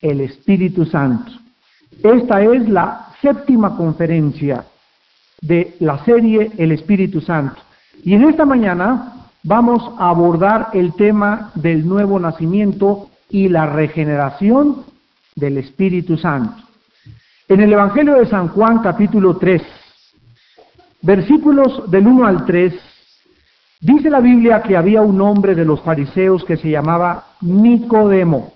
[0.00, 1.32] el Espíritu Santo.
[2.02, 4.64] Esta es la séptima conferencia
[5.40, 7.60] de la serie El Espíritu Santo.
[8.04, 14.84] Y en esta mañana vamos a abordar el tema del nuevo nacimiento y la regeneración
[15.34, 16.62] del Espíritu Santo.
[17.48, 19.62] En el Evangelio de San Juan capítulo 3,
[21.02, 22.74] versículos del 1 al 3,
[23.80, 28.52] dice la Biblia que había un hombre de los fariseos que se llamaba Nicodemo,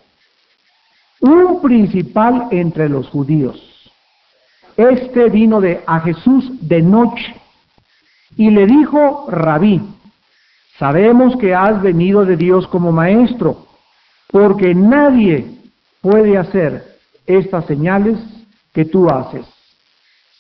[1.23, 3.90] un principal entre los judíos.
[4.76, 7.35] Este vino de, a Jesús de noche
[8.36, 9.80] y le dijo, rabí,
[10.79, 13.66] sabemos que has venido de Dios como maestro,
[14.30, 15.46] porque nadie
[16.00, 18.18] puede hacer estas señales
[18.72, 19.46] que tú haces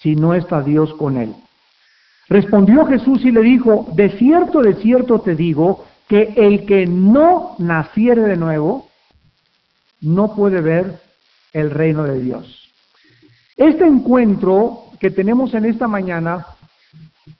[0.00, 1.32] si no está Dios con él.
[2.28, 7.54] Respondió Jesús y le dijo, de cierto, de cierto te digo, que el que no
[7.58, 8.88] naciere de nuevo,
[10.02, 11.00] no puede ver
[11.52, 12.70] el reino de Dios.
[13.56, 16.46] Este encuentro que tenemos en esta mañana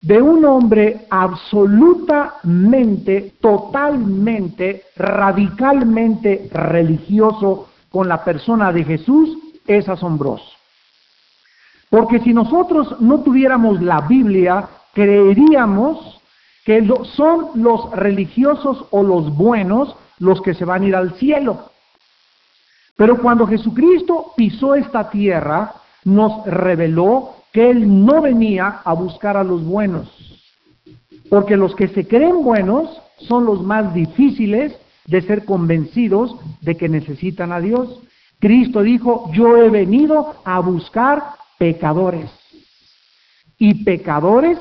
[0.01, 9.37] de un hombre absolutamente, totalmente, radicalmente religioso con la persona de Jesús
[9.67, 10.45] es asombroso.
[11.91, 16.21] Porque si nosotros no tuviéramos la Biblia, creeríamos
[16.65, 21.72] que son los religiosos o los buenos los que se van a ir al cielo.
[22.97, 29.45] Pero cuando Jesucristo pisó esta tierra, nos reveló que Él no venía a buscar a
[29.45, 30.09] los buenos,
[31.29, 34.77] porque los que se creen buenos son los más difíciles
[35.07, 38.01] de ser convencidos de que necesitan a Dios.
[38.39, 41.23] Cristo dijo, yo he venido a buscar
[41.59, 42.31] pecadores
[43.59, 44.59] y pecadores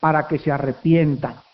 [0.00, 1.45] para que se arrepientan.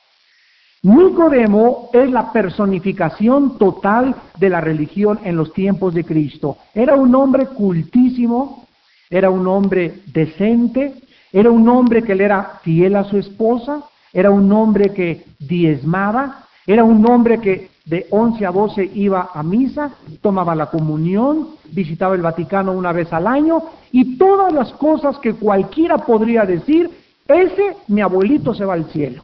[0.85, 6.57] Nicodemo es la personificación total de la religión en los tiempos de Cristo.
[6.75, 8.67] Era un hombre cultísimo,
[9.09, 10.95] era un hombre decente,
[11.33, 16.47] era un hombre que le era fiel a su esposa, era un hombre que diezmaba,
[16.67, 22.17] era un hombre que de 11 a 12 iba a misa, tomaba la comunión, visitaba
[22.17, 23.63] el Vaticano una vez al año
[23.93, 26.91] y todas las cosas que cualquiera podría decir,
[27.29, 29.23] ese mi abuelito se va al cielo.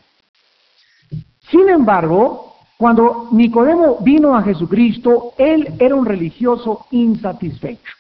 [1.50, 7.92] Sin embargo, cuando Nicodemo vino a Jesucristo, él era un religioso insatisfecho.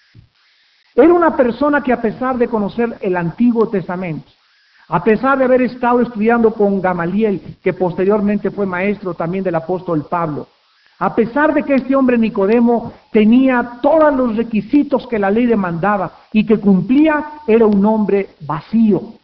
[0.94, 4.30] Era una persona que a pesar de conocer el Antiguo Testamento,
[4.88, 10.06] a pesar de haber estado estudiando con Gamaliel, que posteriormente fue maestro también del apóstol
[10.08, 10.48] Pablo,
[11.00, 16.10] a pesar de que este hombre Nicodemo tenía todos los requisitos que la ley demandaba
[16.32, 19.17] y que cumplía, era un hombre vacío.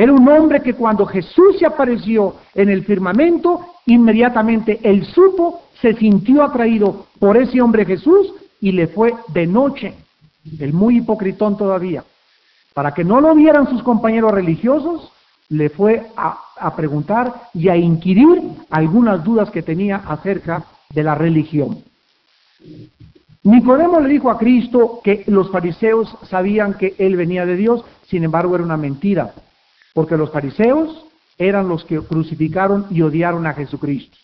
[0.00, 5.92] Era un hombre que cuando Jesús se apareció en el firmamento, inmediatamente él supo, se
[5.92, 9.92] sintió atraído por ese hombre Jesús y le fue de noche.
[10.58, 12.02] El muy hipocritón todavía,
[12.72, 15.12] para que no lo vieran sus compañeros religiosos,
[15.50, 18.40] le fue a, preguntar y a inquirir
[18.70, 21.76] algunas dudas que tenía acerca de la religión.
[23.42, 28.24] Nicodemo le dijo a Cristo que los fariseos sabían que él venía de Dios, sin
[28.24, 29.34] embargo era una mentira,
[29.94, 31.06] porque los fariseos
[31.38, 34.16] eran los que crucificaron y odiaron a Jesucristo.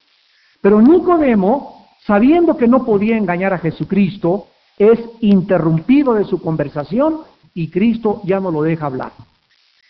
[0.60, 7.20] Pero Nicodemo, sabiendo que no podía engañar a Jesucristo, es interrumpido de su conversación
[7.54, 9.12] y Cristo ya no lo deja hablar.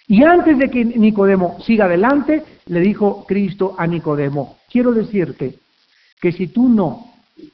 [0.09, 5.59] Y antes de que Nicodemo siga adelante, le dijo Cristo a Nicodemo, quiero decirte
[6.21, 7.07] que si tú no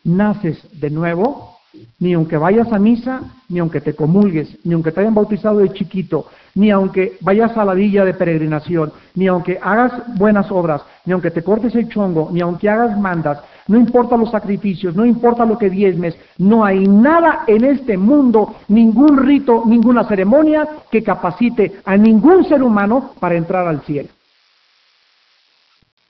[0.05, 1.57] naces de nuevo,
[1.99, 5.73] ni aunque vayas a misa, ni aunque te comulgues, ni aunque te hayan bautizado de
[5.73, 11.13] chiquito, ni aunque vayas a la villa de peregrinación, ni aunque hagas buenas obras, ni
[11.13, 15.45] aunque te cortes el chongo, ni aunque hagas mandas, no importa los sacrificios, no importa
[15.45, 21.81] lo que diezmes, no hay nada en este mundo, ningún rito, ninguna ceremonia que capacite
[21.85, 24.09] a ningún ser humano para entrar al cielo.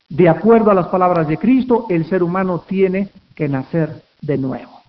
[0.08, 4.81] De acuerdo a las palabras de Cristo, el ser humano tiene que nacer de nuevo.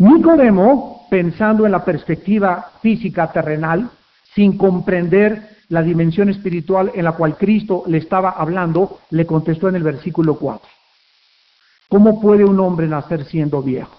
[0.00, 3.90] Nicodemo, pensando en la perspectiva física terrenal,
[4.34, 9.76] sin comprender la dimensión espiritual en la cual Cristo le estaba hablando, le contestó en
[9.76, 10.66] el versículo 4.
[11.90, 13.94] ¿Cómo puede un hombre nacer siendo viejo?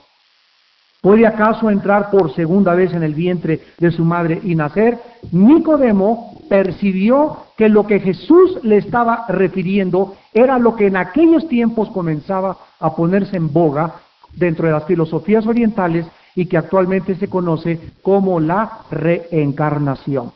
[1.01, 4.97] ¿Puede acaso entrar por segunda vez en el vientre de su madre y nacer?
[5.31, 11.91] Nicodemo percibió que lo que Jesús le estaba refiriendo era lo que en aquellos tiempos
[11.91, 14.01] comenzaba a ponerse en boga
[14.33, 16.05] dentro de las filosofías orientales
[16.35, 20.31] y que actualmente se conoce como la reencarnación.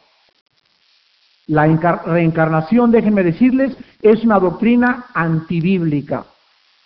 [1.47, 1.65] La
[2.05, 6.25] reencarnación, déjenme decirles, es una doctrina antibíblica.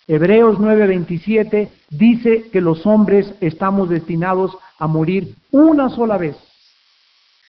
[0.06, 6.36] Hebreos 9:27 dice que los hombres estamos destinados a morir una sola vez.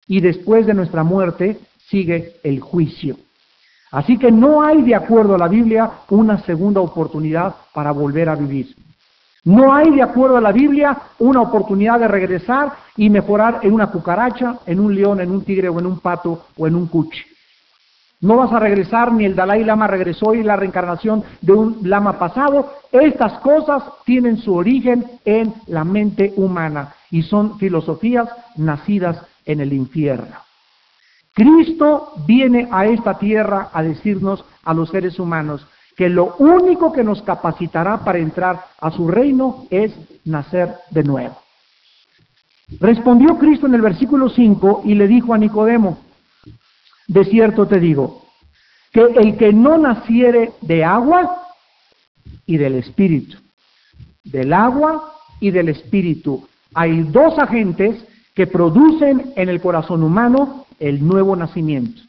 [0.07, 1.59] Y después de nuestra muerte
[1.89, 3.17] sigue el juicio.
[3.91, 8.35] Así que no hay, de acuerdo a la Biblia, una segunda oportunidad para volver a
[8.35, 8.73] vivir.
[9.43, 13.87] No hay, de acuerdo a la Biblia, una oportunidad de regresar y mejorar en una
[13.87, 17.25] cucaracha, en un león, en un tigre o en un pato o en un cuche.
[18.21, 22.19] No vas a regresar, ni el Dalai Lama regresó y la reencarnación de un lama
[22.19, 22.71] pasado.
[22.91, 29.73] Estas cosas tienen su origen en la mente humana y son filosofías nacidas en el
[29.73, 30.35] infierno.
[31.33, 35.65] Cristo viene a esta tierra a decirnos a los seres humanos
[36.01, 39.93] que lo único que nos capacitará para entrar a su reino es
[40.25, 41.37] nacer de nuevo.
[42.79, 45.99] Respondió Cristo en el versículo 5 y le dijo a Nicodemo,
[47.07, 48.23] de cierto te digo,
[48.91, 51.43] que el que no naciere de agua
[52.47, 53.37] y del espíritu,
[54.23, 61.07] del agua y del espíritu, hay dos agentes que producen en el corazón humano el
[61.07, 62.01] nuevo nacimiento.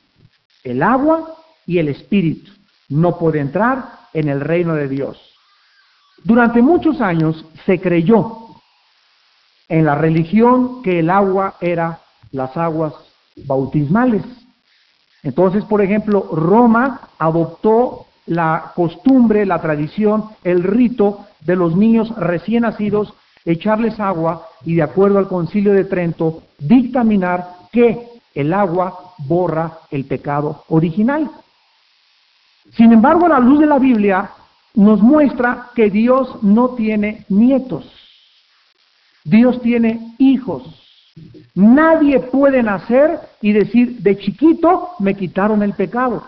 [0.64, 1.36] El agua
[1.66, 2.52] y el espíritu
[2.92, 5.18] no puede entrar en el reino de Dios.
[6.24, 8.38] Durante muchos años se creyó
[9.68, 12.00] en la religión que el agua era
[12.30, 12.92] las aguas
[13.46, 14.22] bautismales.
[15.22, 22.62] Entonces, por ejemplo, Roma adoptó la costumbre, la tradición, el rito de los niños recién
[22.62, 23.14] nacidos,
[23.44, 30.04] echarles agua y de acuerdo al concilio de Trento, dictaminar que el agua borra el
[30.04, 31.30] pecado original.
[32.70, 34.30] Sin embargo, la luz de la Biblia
[34.74, 37.90] nos muestra que Dios no tiene nietos.
[39.24, 40.62] Dios tiene hijos.
[41.54, 46.24] Nadie puede nacer y decir, de chiquito me quitaron el pecado.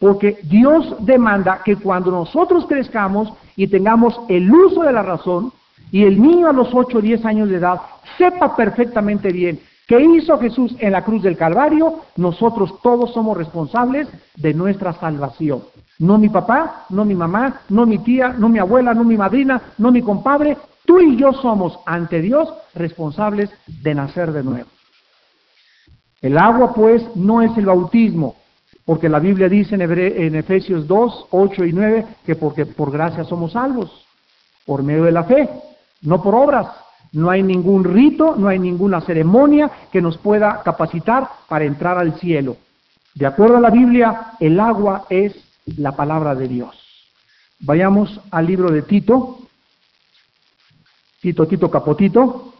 [0.00, 5.52] Porque Dios demanda que cuando nosotros crezcamos y tengamos el uso de la razón,
[5.90, 7.80] y el niño a los 8 o 10 años de edad
[8.16, 12.00] sepa perfectamente bien ¿Qué hizo Jesús en la cruz del Calvario?
[12.16, 14.06] Nosotros todos somos responsables
[14.36, 15.62] de nuestra salvación.
[15.98, 19.72] No mi papá, no mi mamá, no mi tía, no mi abuela, no mi madrina,
[19.78, 20.58] no mi compadre.
[20.84, 24.68] Tú y yo somos ante Dios responsables de nacer de nuevo.
[26.20, 28.36] El agua pues no es el bautismo,
[28.84, 33.52] porque la Biblia dice en, Efesios 2, 8 y 9 que porque por gracia somos
[33.52, 34.04] salvos,
[34.66, 35.48] por medio de la fe,
[36.02, 36.66] no por obras,
[37.12, 42.18] no hay ningún rito, no hay ninguna ceremonia que nos pueda capacitar para entrar al
[42.18, 42.56] cielo.
[43.14, 45.34] De acuerdo a la Biblia, el agua es
[45.76, 46.76] la palabra de Dios.
[47.60, 49.38] Vayamos al libro de Tito.
[51.20, 52.54] Tito, Tito, Capotito.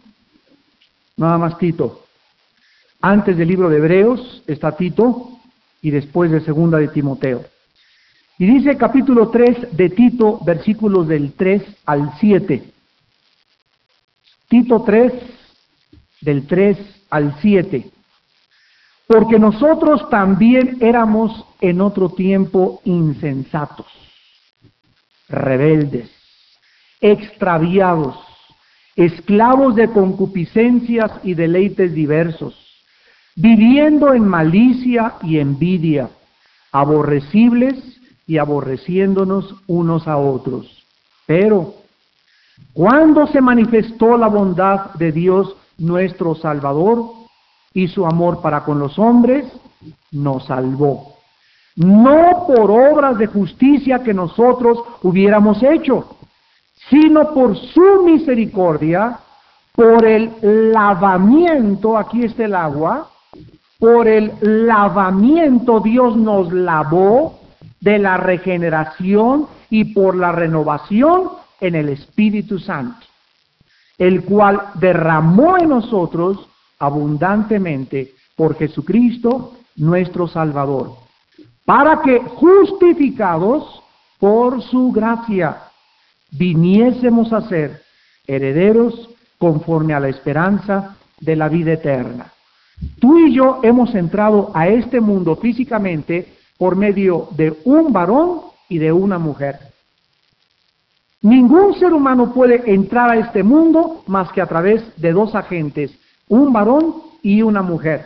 [1.17, 2.05] Nada más Tito.
[3.01, 5.29] Antes del libro de Hebreos está Tito
[5.81, 7.45] y después de segunda de Timoteo.
[8.37, 12.63] Y dice capítulo 3 de Tito, versículos del 3 al 7.
[14.49, 15.13] Tito 3,
[16.21, 16.77] del 3
[17.11, 17.91] al 7.
[19.07, 23.87] Porque nosotros también éramos en otro tiempo insensatos,
[25.27, 26.09] rebeldes,
[26.99, 28.17] extraviados,
[28.95, 32.55] esclavos de concupiscencias y deleites diversos,
[33.35, 36.09] viviendo en malicia y envidia,
[36.71, 37.75] aborrecibles
[38.25, 40.83] y aborreciéndonos unos a otros.
[41.25, 41.78] Pero
[42.73, 47.05] cuando se manifestó la bondad de Dios nuestro Salvador
[47.73, 49.45] y su amor para con los hombres,
[50.11, 51.15] nos salvó.
[51.75, 56.17] No por obras de justicia que nosotros hubiéramos hecho,
[56.89, 59.19] sino por su misericordia,
[59.73, 60.31] por el
[60.73, 63.09] lavamiento, aquí está el agua,
[63.79, 67.39] por el lavamiento Dios nos lavó
[67.79, 73.05] de la regeneración y por la renovación en el Espíritu Santo,
[73.97, 76.47] el cual derramó en nosotros
[76.79, 80.93] abundantemente por Jesucristo nuestro Salvador,
[81.65, 83.83] para que justificados
[84.19, 85.57] por su gracia
[86.31, 87.81] viniésemos a ser
[88.27, 92.31] herederos conforme a la esperanza de la vida eterna.
[92.99, 98.77] Tú y yo hemos entrado a este mundo físicamente por medio de un varón y
[98.77, 99.68] de una mujer.
[101.21, 105.91] Ningún ser humano puede entrar a este mundo más que a través de dos agentes,
[106.29, 108.05] un varón y una mujer.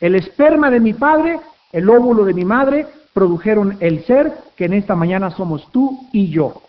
[0.00, 1.38] El esperma de mi padre,
[1.70, 6.28] el óvulo de mi madre, produjeron el ser que en esta mañana somos tú y
[6.30, 6.62] yo.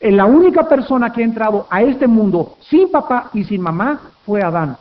[0.00, 4.42] La única persona que ha entrado a este mundo sin papá y sin mamá fue
[4.42, 4.76] Adán.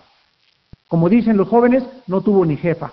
[0.89, 2.91] Como dicen los jóvenes, no tuvo ni jefa.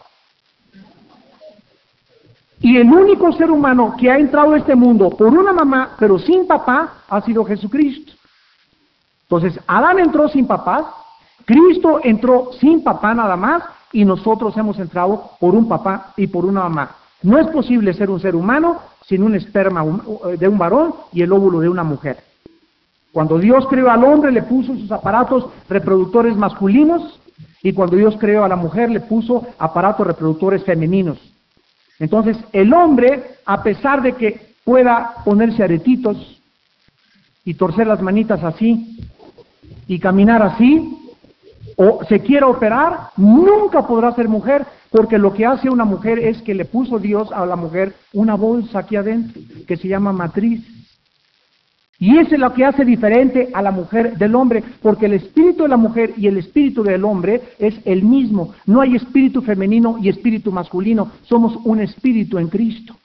[2.64, 6.18] Y el único ser humano que ha entrado a este mundo por una mamá, pero
[6.18, 8.14] sin papá, ha sido Jesucristo.
[9.24, 10.94] Entonces, Adán entró sin papá,
[11.44, 16.46] Cristo entró sin papá nada más, y nosotros hemos entrado por un papá y por
[16.46, 16.92] una mamá.
[17.22, 19.84] No es posible ser un ser humano sin un esperma
[20.38, 22.16] de un varón y el óvulo de una mujer.
[23.12, 27.20] Cuando Dios creó al hombre le puso sus aparatos reproductores masculinos
[27.62, 31.33] y cuando Dios creó a la mujer le puso aparatos reproductores femeninos.
[31.98, 36.40] Entonces, el hombre, a pesar de que pueda ponerse aretitos
[37.44, 38.98] y torcer las manitas así
[39.86, 40.98] y caminar así,
[41.76, 46.40] o se quiera operar, nunca podrá ser mujer, porque lo que hace una mujer es
[46.42, 50.62] que le puso Dios a la mujer una bolsa aquí adentro, que se llama matriz.
[51.98, 55.62] Y eso es lo que hace diferente a la mujer del hombre, porque el espíritu
[55.62, 58.52] de la mujer y el espíritu del hombre es el mismo.
[58.66, 62.96] No hay espíritu femenino y espíritu masculino, somos un espíritu en Cristo.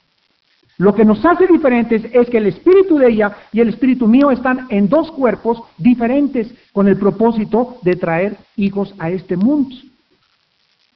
[0.78, 4.32] Lo que nos hace diferentes es que el espíritu de ella y el espíritu mío
[4.32, 9.76] están en dos cuerpos diferentes con el propósito de traer hijos a este mundo.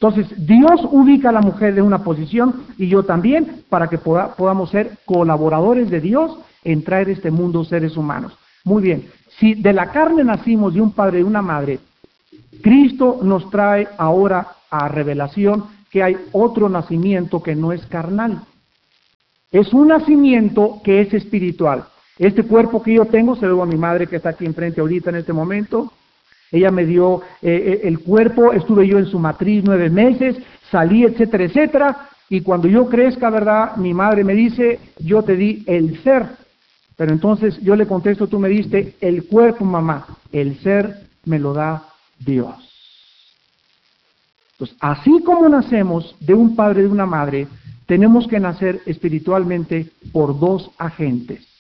[0.04, 4.70] Entonces, Dios ubica a la mujer en una posición y yo también para que podamos
[4.70, 8.38] ser colaboradores de Dios en traer este mundo seres humanos.
[8.66, 9.06] Muy bien,
[9.40, 11.80] si de la carne nacimos de un padre y una madre,
[12.62, 18.42] Cristo nos trae ahora a revelación que hay otro nacimiento que no es carnal.
[19.54, 21.86] Es un nacimiento que es espiritual.
[22.20, 25.12] Este cuerpo que yo tengo, se lo a mi madre que está aquí enfrente ahorita
[25.12, 25.94] en este momento.
[26.54, 30.38] Ella me dio eh, eh, el cuerpo, estuve yo en su matriz nueve meses,
[30.70, 32.10] salí, etcétera, etcétera.
[32.30, 33.76] Y cuando yo crezca, ¿verdad?
[33.78, 36.28] Mi madre me dice, yo te di el ser.
[36.96, 41.54] Pero entonces yo le contesto, tú me diste el cuerpo, mamá, el ser me lo
[41.54, 41.86] da
[42.20, 42.56] Dios.
[44.52, 47.48] Entonces, así como nacemos de un padre y de una madre,
[47.88, 51.53] tenemos que nacer espiritualmente por dos agentes.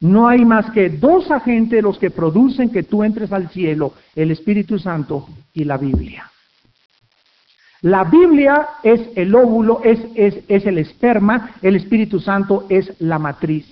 [0.00, 4.30] No hay más que dos agentes los que producen que tú entres al cielo, el
[4.30, 6.30] Espíritu Santo y la Biblia.
[7.82, 13.18] La Biblia es el óvulo, es, es, es el esperma, el Espíritu Santo es la
[13.18, 13.66] matriz.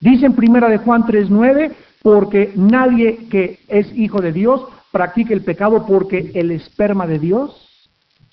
[0.00, 5.42] Dice en primera de Juan 3.9, porque nadie que es hijo de Dios practique el
[5.42, 7.68] pecado porque el esperma de Dios,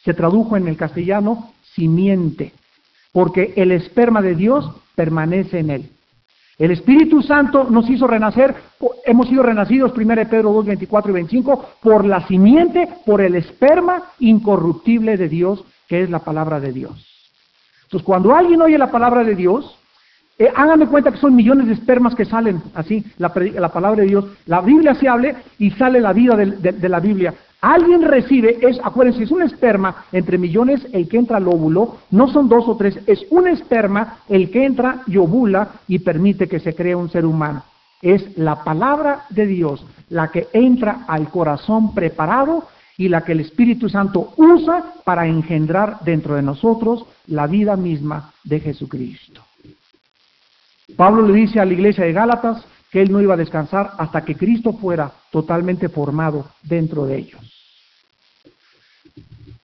[0.03, 2.53] se tradujo en el castellano, simiente,
[3.11, 5.89] porque el esperma de Dios permanece en él.
[6.61, 8.53] El Espíritu Santo nos hizo renacer,
[9.03, 14.03] hemos sido renacidos, 1 Pedro 2, 24 y 25, por la simiente, por el esperma
[14.19, 17.03] incorruptible de Dios, que es la palabra de Dios.
[17.85, 19.75] Entonces, cuando alguien oye la palabra de Dios,
[20.37, 24.25] eh, háganme cuenta que son millones de espermas que salen así, la, palabra de Dios.
[24.45, 27.33] La Biblia se hable y sale la vida de, la Biblia.
[27.61, 32.27] Alguien recibe, es, acuérdense, es un esperma entre millones el que entra al óvulo, no
[32.27, 36.59] son dos o tres, es un esperma el que entra y ovula y permite que
[36.59, 37.63] se cree un ser humano.
[38.01, 42.63] Es la palabra de Dios la que entra al corazón preparado
[42.97, 48.33] y la que el Espíritu Santo usa para engendrar dentro de nosotros la vida misma
[48.43, 49.41] de Jesucristo.
[50.97, 54.25] Pablo le dice a la iglesia de Gálatas que él no iba a descansar hasta
[54.25, 57.50] que Cristo fuera totalmente formado dentro de ellos.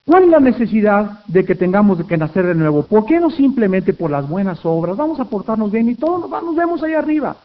[0.08, 2.82] ¿Cuál es la necesidad de que tengamos que nacer de nuevo?
[2.82, 4.96] ¿Por qué no simplemente por las buenas obras?
[4.96, 7.36] Vamos a portarnos bien y todos nos vemos ahí arriba.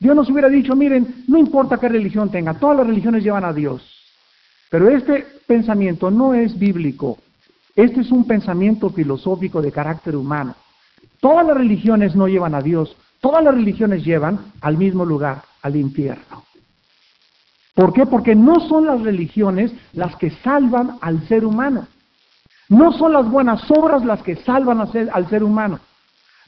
[0.00, 3.52] Dios nos hubiera dicho, miren, no importa qué religión tenga, todas las religiones llevan a
[3.52, 3.82] Dios.
[4.70, 7.18] Pero este pensamiento no es bíblico.
[7.74, 10.54] Este es un pensamiento filosófico de carácter humano.
[11.20, 15.76] Todas las religiones no llevan a Dios, todas las religiones llevan al mismo lugar, al
[15.76, 16.42] infierno.
[17.76, 18.06] ¿Por qué?
[18.06, 21.86] Porque no son las religiones las que salvan al ser humano.
[22.70, 25.78] No son las buenas obras las que salvan al ser humano.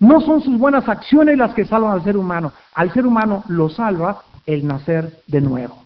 [0.01, 2.53] No son sus buenas acciones las que salvan al ser humano.
[2.75, 5.85] Al ser humano lo salva el nacer de nuevo.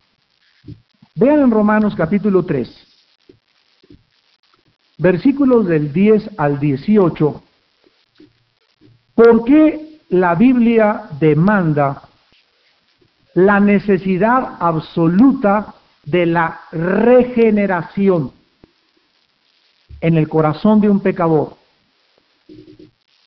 [1.16, 2.70] Vean en Romanos capítulo 3,
[4.98, 7.42] versículos del 10 al 18
[9.14, 12.02] ¿Por qué la Biblia demanda
[13.34, 15.74] la necesidad absoluta
[16.04, 18.32] de la regeneración
[20.00, 21.56] en el corazón de un pecador?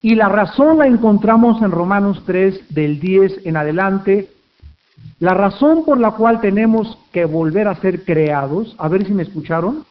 [0.01, 4.29] Y la razón la encontramos en Romanos 3 del 10 en adelante.
[5.19, 9.23] La razón por la cual tenemos que volver a ser creados, a ver si me
[9.23, 9.85] escucharon,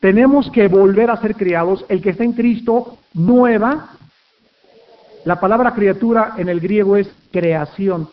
[0.00, 3.96] tenemos que volver a ser creados, el que está en Cristo, nueva
[5.26, 8.08] la palabra criatura en el griego es creación.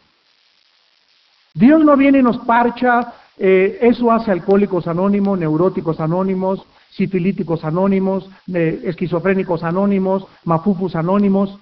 [1.53, 8.29] Dios no viene y nos parcha, eh, eso hace alcohólicos anónimos, neuróticos anónimos, sifilíticos anónimos,
[8.47, 11.59] esquizofrénicos anónimos, mafufus anónimos.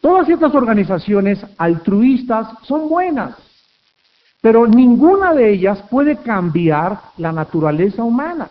[0.00, 3.36] Todas estas organizaciones altruistas son buenas,
[4.40, 8.50] pero ninguna de ellas puede cambiar la naturaleza humana.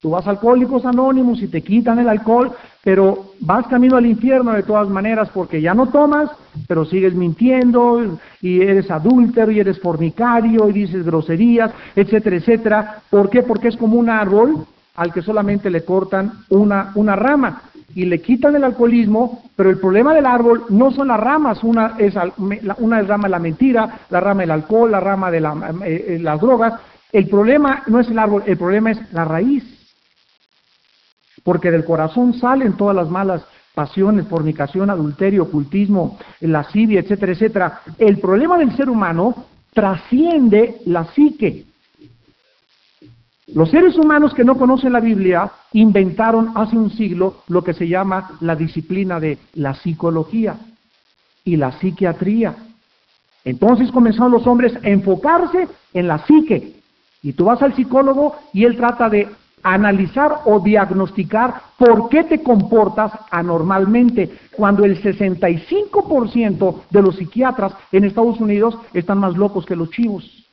[0.00, 2.52] Tú vas Alcohólicos Anónimos y te quitan el alcohol,
[2.84, 6.30] pero vas camino al infierno de todas maneras porque ya no tomas,
[6.66, 13.02] pero sigues mintiendo y eres adúltero y eres fornicario y dices groserías, etcétera, etcétera.
[13.08, 13.42] ¿Por qué?
[13.42, 17.62] Porque es como un árbol al que solamente le cortan una, una rama
[17.94, 21.94] y le quitan el alcoholismo, pero el problema del árbol no son las ramas, una
[21.98, 22.14] es,
[22.78, 26.18] una es rama de la mentira, la rama del alcohol, la rama de eh, eh,
[26.20, 26.74] las drogas.
[27.12, 29.81] El problema no es el árbol, el problema es la raíz
[31.42, 33.44] porque del corazón salen todas las malas
[33.74, 37.80] pasiones, fornicación, adulterio, ocultismo, lascivia, etcétera, etcétera.
[37.98, 39.34] El problema del ser humano
[39.72, 41.64] trasciende la psique.
[43.54, 47.88] Los seres humanos que no conocen la Biblia inventaron hace un siglo lo que se
[47.88, 50.56] llama la disciplina de la psicología
[51.44, 52.54] y la psiquiatría.
[53.44, 56.76] Entonces comenzaron los hombres a enfocarse en la psique.
[57.22, 59.28] Y tú vas al psicólogo y él trata de
[59.62, 68.04] analizar o diagnosticar por qué te comportas anormalmente, cuando el 65% de los psiquiatras en
[68.04, 70.44] Estados Unidos están más locos que los chivos.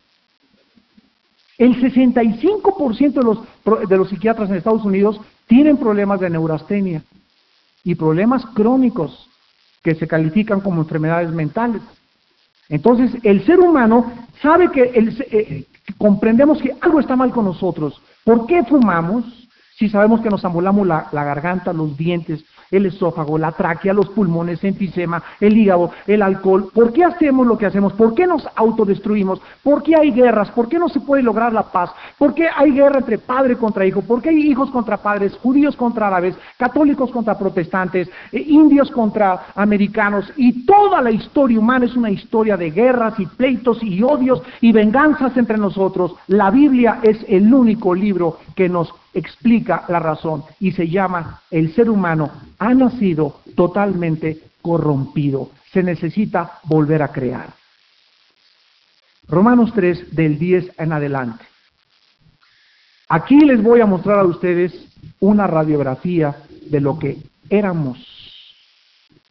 [1.57, 7.03] El 65% de los, de los psiquiatras en Estados Unidos tienen problemas de neurastenia
[7.83, 9.27] y problemas crónicos
[9.83, 11.81] que se califican como enfermedades mentales.
[12.69, 14.11] Entonces, el ser humano
[14.41, 15.65] sabe que el, eh,
[15.97, 17.99] comprendemos que algo está mal con nosotros.
[18.29, 19.25] ¿Por qué fumamos?
[19.75, 24.09] Si sabemos que nos amolamos la, la garganta, los dientes, el esófago, la tráquea, los
[24.09, 26.69] pulmones, enfisema, el hígado, el alcohol.
[26.73, 27.93] ¿Por qué hacemos lo que hacemos?
[27.93, 29.41] ¿Por qué nos autodestruimos?
[29.63, 30.51] ¿Por qué hay guerras?
[30.51, 31.91] ¿Por qué no se puede lograr la paz?
[32.17, 34.01] ¿Por qué hay guerra entre padre contra hijo?
[34.01, 39.47] ¿Por qué hay hijos contra padres, judíos contra árabes, católicos contra protestantes, eh, indios contra
[39.55, 40.31] americanos?
[40.37, 44.71] Y toda la historia humana es una historia de guerras y pleitos y odios y
[44.71, 46.15] venganzas entre nosotros.
[46.27, 51.73] La Biblia es el único libro que nos explica la razón y se llama el
[51.73, 55.51] ser humano ha nacido totalmente corrompido.
[55.71, 57.53] Se necesita volver a crear.
[59.27, 61.45] Romanos 3 del 10 en adelante.
[63.07, 64.73] Aquí les voy a mostrar a ustedes
[65.19, 66.35] una radiografía
[66.69, 67.17] de lo que
[67.49, 67.97] éramos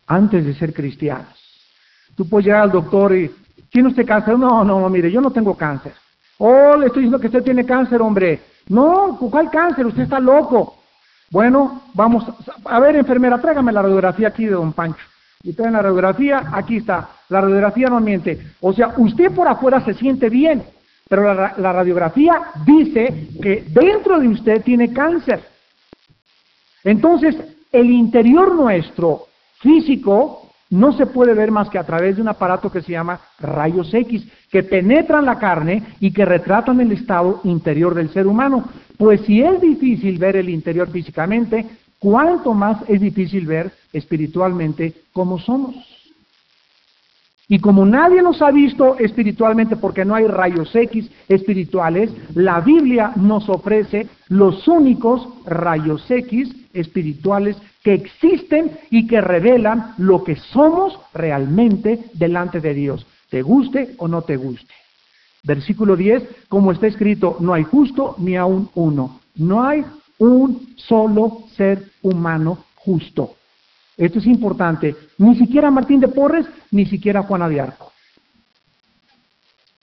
[0.06, 1.38] antes de ser cristianos.
[2.16, 3.30] Tú puedes llegar al doctor y,
[3.70, 4.38] ¿tiene usted cáncer?
[4.38, 5.92] No, no, no, mire, yo no tengo cáncer.
[6.38, 8.40] Oh, le estoy diciendo que usted tiene cáncer, hombre.
[8.68, 9.86] No, ¿cuál cáncer?
[9.86, 10.76] Usted está loco.
[11.30, 12.24] Bueno, vamos,
[12.64, 15.04] a ver, enfermera, tráigame la radiografía aquí de don Pancho.
[15.42, 17.08] Y traen la radiografía, aquí está.
[17.28, 18.38] La radiografía no miente.
[18.60, 20.64] O sea, usted por afuera se siente bien,
[21.08, 25.42] pero la, la radiografía dice que dentro de usted tiene cáncer.
[26.84, 27.36] Entonces,
[27.72, 29.26] el interior nuestro,
[29.60, 33.20] físico, no se puede ver más que a través de un aparato que se llama
[33.40, 38.68] rayos X, que penetran la carne y que retratan el estado interior del ser humano.
[38.96, 41.64] Pues si es difícil ver el interior físicamente,
[41.98, 45.74] ¿cuánto más es difícil ver espiritualmente cómo somos?
[47.50, 53.12] Y como nadie nos ha visto espiritualmente porque no hay rayos X espirituales, la Biblia
[53.16, 57.56] nos ofrece los únicos rayos X espirituales
[57.94, 64.22] existen y que revelan lo que somos realmente delante de Dios, te guste o no
[64.22, 64.74] te guste.
[65.44, 69.20] Versículo 10, como está escrito, no hay justo ni aún uno.
[69.36, 69.84] No hay
[70.18, 73.34] un solo ser humano justo.
[73.96, 74.94] Esto es importante.
[75.18, 77.92] Ni siquiera Martín de Porres, ni siquiera Juana de Arco.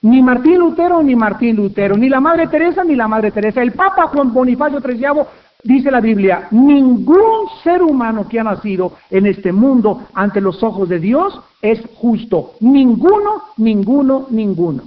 [0.01, 3.61] Ni Martín Lutero, ni Martín Lutero, ni la Madre Teresa, ni la Madre Teresa.
[3.61, 5.25] El Papa Juan Bonifacio XIII
[5.65, 10.88] dice la Biblia, ningún ser humano que ha nacido en este mundo ante los ojos
[10.88, 12.54] de Dios es justo.
[12.62, 14.84] Ninguno, ninguno, ninguno.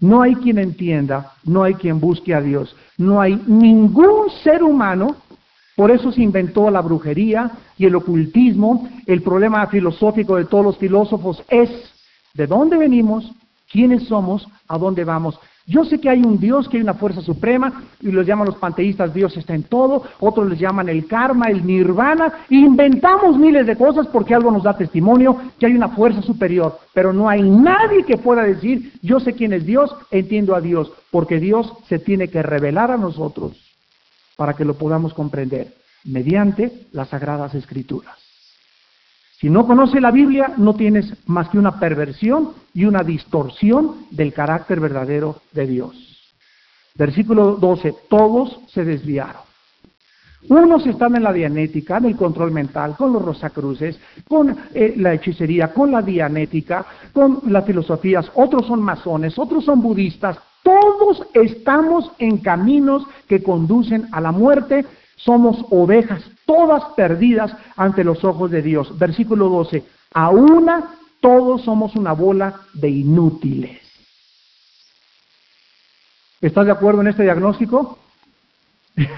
[0.00, 5.16] No hay quien entienda, no hay quien busque a Dios, no hay ningún ser humano
[5.78, 8.88] por eso se inventó la brujería y el ocultismo.
[9.06, 11.70] El problema filosófico de todos los filósofos es
[12.34, 13.30] de dónde venimos,
[13.70, 15.38] quiénes somos, a dónde vamos.
[15.68, 18.56] Yo sé que hay un Dios, que hay una fuerza suprema, y los llaman los
[18.56, 23.76] panteístas, Dios está en todo, otros les llaman el karma, el nirvana, inventamos miles de
[23.76, 28.04] cosas porque algo nos da testimonio que hay una fuerza superior, pero no hay nadie
[28.04, 32.28] que pueda decir, yo sé quién es Dios, entiendo a Dios, porque Dios se tiene
[32.28, 33.52] que revelar a nosotros
[34.38, 38.17] para que lo podamos comprender mediante las sagradas escrituras.
[39.40, 44.32] Si no conoce la Biblia, no tienes más que una perversión y una distorsión del
[44.32, 45.94] carácter verdadero de Dios.
[46.96, 49.42] Versículo 12, todos se desviaron.
[50.48, 55.14] Unos están en la dianética, en el control mental, con los rosacruces, con eh, la
[55.14, 58.30] hechicería, con la dianética, con las filosofías.
[58.34, 60.36] Otros son masones, otros son budistas.
[60.64, 64.84] Todos estamos en caminos que conducen a la muerte.
[65.18, 68.96] Somos ovejas, todas perdidas ante los ojos de Dios.
[68.98, 69.84] Versículo 12.
[70.14, 73.82] A una, todos somos una bola de inútiles.
[76.40, 77.98] ¿Estás de acuerdo en este diagnóstico?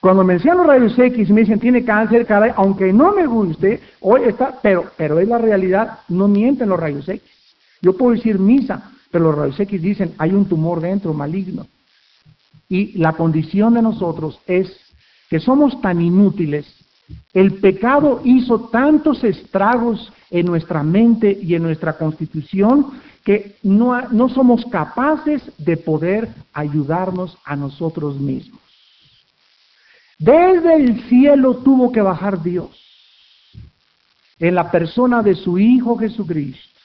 [0.00, 3.80] Cuando me decían los rayos X me dicen tiene cáncer, cada, aunque no me guste,
[4.00, 7.22] hoy está, pero, pero es la realidad, no mienten los rayos X.
[7.80, 11.68] Yo puedo decir misa, pero los rayos X dicen hay un tumor dentro maligno.
[12.72, 14.74] Y la condición de nosotros es
[15.28, 16.64] que somos tan inútiles.
[17.34, 22.92] El pecado hizo tantos estragos en nuestra mente y en nuestra constitución
[23.26, 28.62] que no, no somos capaces de poder ayudarnos a nosotros mismos.
[30.18, 32.70] Desde el cielo tuvo que bajar Dios
[34.38, 36.80] en la persona de su Hijo Jesucristo,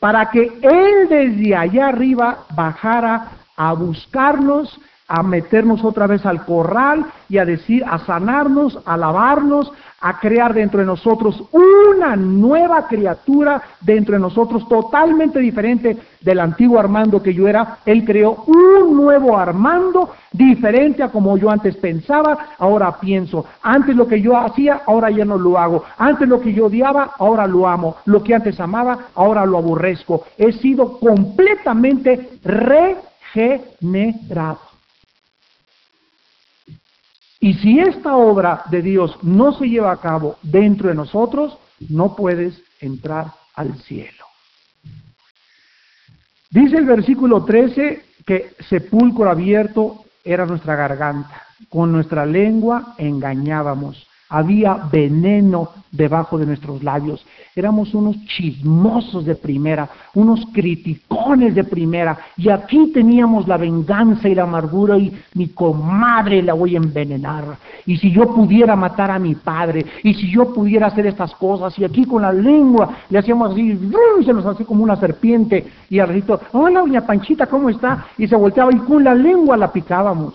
[0.00, 7.06] para que Él desde allá arriba bajara a buscarnos, a meternos otra vez al corral
[7.28, 13.62] y a decir, a sanarnos, a lavarnos, a crear dentro de nosotros una nueva criatura
[13.80, 17.78] dentro de nosotros totalmente diferente del antiguo Armando que yo era.
[17.86, 23.44] Él creó un nuevo Armando diferente a como yo antes pensaba, ahora pienso.
[23.62, 25.84] Antes lo que yo hacía, ahora ya no lo hago.
[25.96, 27.96] Antes lo que yo odiaba, ahora lo amo.
[28.06, 30.24] Lo que antes amaba, ahora lo aborrezco.
[30.36, 32.30] He sido completamente
[33.34, 34.71] regenerado.
[37.42, 42.14] Y si esta obra de Dios no se lleva a cabo dentro de nosotros, no
[42.14, 44.24] puedes entrar al cielo.
[46.50, 54.88] Dice el versículo 13 que sepulcro abierto era nuestra garganta, con nuestra lengua engañábamos había
[54.90, 57.24] veneno debajo de nuestros labios.
[57.54, 62.18] Éramos unos chismosos de primera, unos criticones de primera.
[62.38, 67.58] Y aquí teníamos la venganza y la amargura y mi comadre la voy a envenenar.
[67.84, 71.78] Y si yo pudiera matar a mi padre, y si yo pudiera hacer estas cosas,
[71.78, 73.78] y aquí con la lengua le hacíamos así,
[74.24, 75.66] se nos hacía como una serpiente.
[75.90, 78.06] Y al rito, hola doña Panchita, ¿cómo está?
[78.16, 80.34] Y se volteaba y con la lengua la picábamos.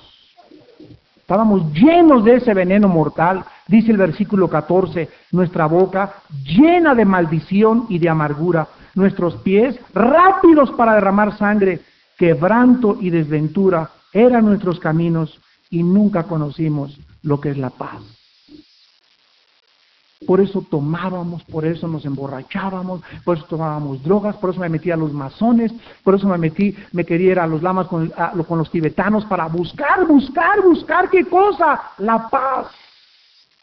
[1.18, 3.44] Estábamos llenos de ese veneno mortal.
[3.68, 10.72] Dice el versículo 14, nuestra boca llena de maldición y de amargura, nuestros pies rápidos
[10.72, 11.82] para derramar sangre,
[12.18, 18.02] quebranto y desventura eran nuestros caminos y nunca conocimos lo que es la paz.
[20.26, 24.90] Por eso tomábamos, por eso nos emborrachábamos, por eso tomábamos drogas, por eso me metí
[24.90, 25.72] a los masones,
[26.04, 28.12] por eso me metí, me quería ir a los lamas con,
[28.48, 32.68] con los tibetanos para buscar, buscar, buscar qué cosa, la paz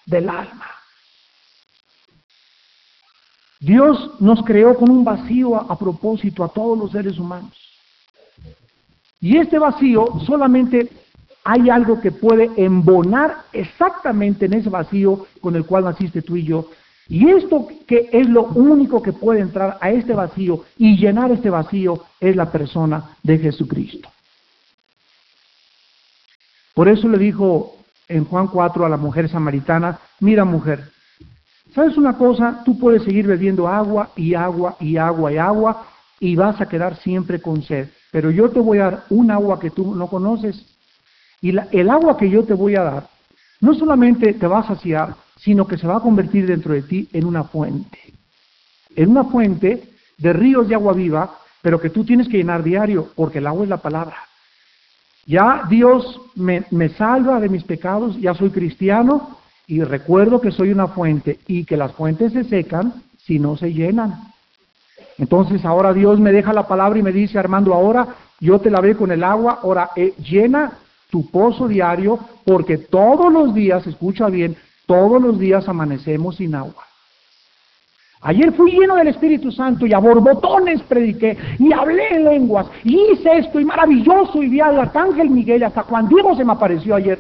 [0.07, 0.67] del alma.
[3.61, 7.53] Dios nos creó con un vacío a, propósito a todos los seres humanos.
[9.21, 10.91] Y este vacío solamente
[11.45, 16.45] hay algo que puede embonar exactamente en ese vacío con el cual naciste tú y
[16.45, 16.69] yo.
[17.09, 21.49] Y esto que es lo único que puede entrar a este vacío y llenar este
[21.49, 24.11] vacío es la persona de Jesucristo.
[26.75, 27.74] Por eso le dijo
[28.09, 30.91] en Juan 4 a la mujer samaritana, mira mujer,
[31.75, 32.63] ¿sabes una cosa?
[32.65, 35.87] Tú puedes seguir bebiendo agua y agua y agua y agua
[36.21, 39.59] y vas a quedar siempre con sed, pero yo te voy a dar un agua
[39.59, 40.65] que tú no conoces
[41.41, 43.15] y el agua que yo te voy a dar
[43.61, 47.09] no solamente te va a saciar, sino que se va a convertir dentro de ti
[47.13, 47.99] en una fuente,
[48.95, 49.89] en una fuente
[50.19, 53.65] de ríos de agua viva, pero que tú tienes que llenar diario, porque el agua
[53.65, 54.17] es la palabra.
[55.27, 60.89] Ya Dios me, salva de mis pecados, ya soy cristiano y recuerdo que soy una
[60.89, 64.33] fuente y que las fuentes se secan si no se llenan.
[65.17, 68.09] Entonces ahora Dios me deja la palabra y me dice, Armando, ahora
[68.41, 70.73] yo te lavé con el agua, ahora eh, llena
[71.11, 74.57] tu pozo diario porque todos los días, escucha bien,
[74.87, 76.85] todos los días amanecemos sin agua.
[78.27, 83.13] Ayer fui lleno del Espíritu Santo y a borbotones prediqué y hablé en lenguas y
[83.13, 86.95] hice esto y maravilloso y vi al arcángel Miguel hasta Juan Diego se me apareció
[86.95, 87.19] ayer.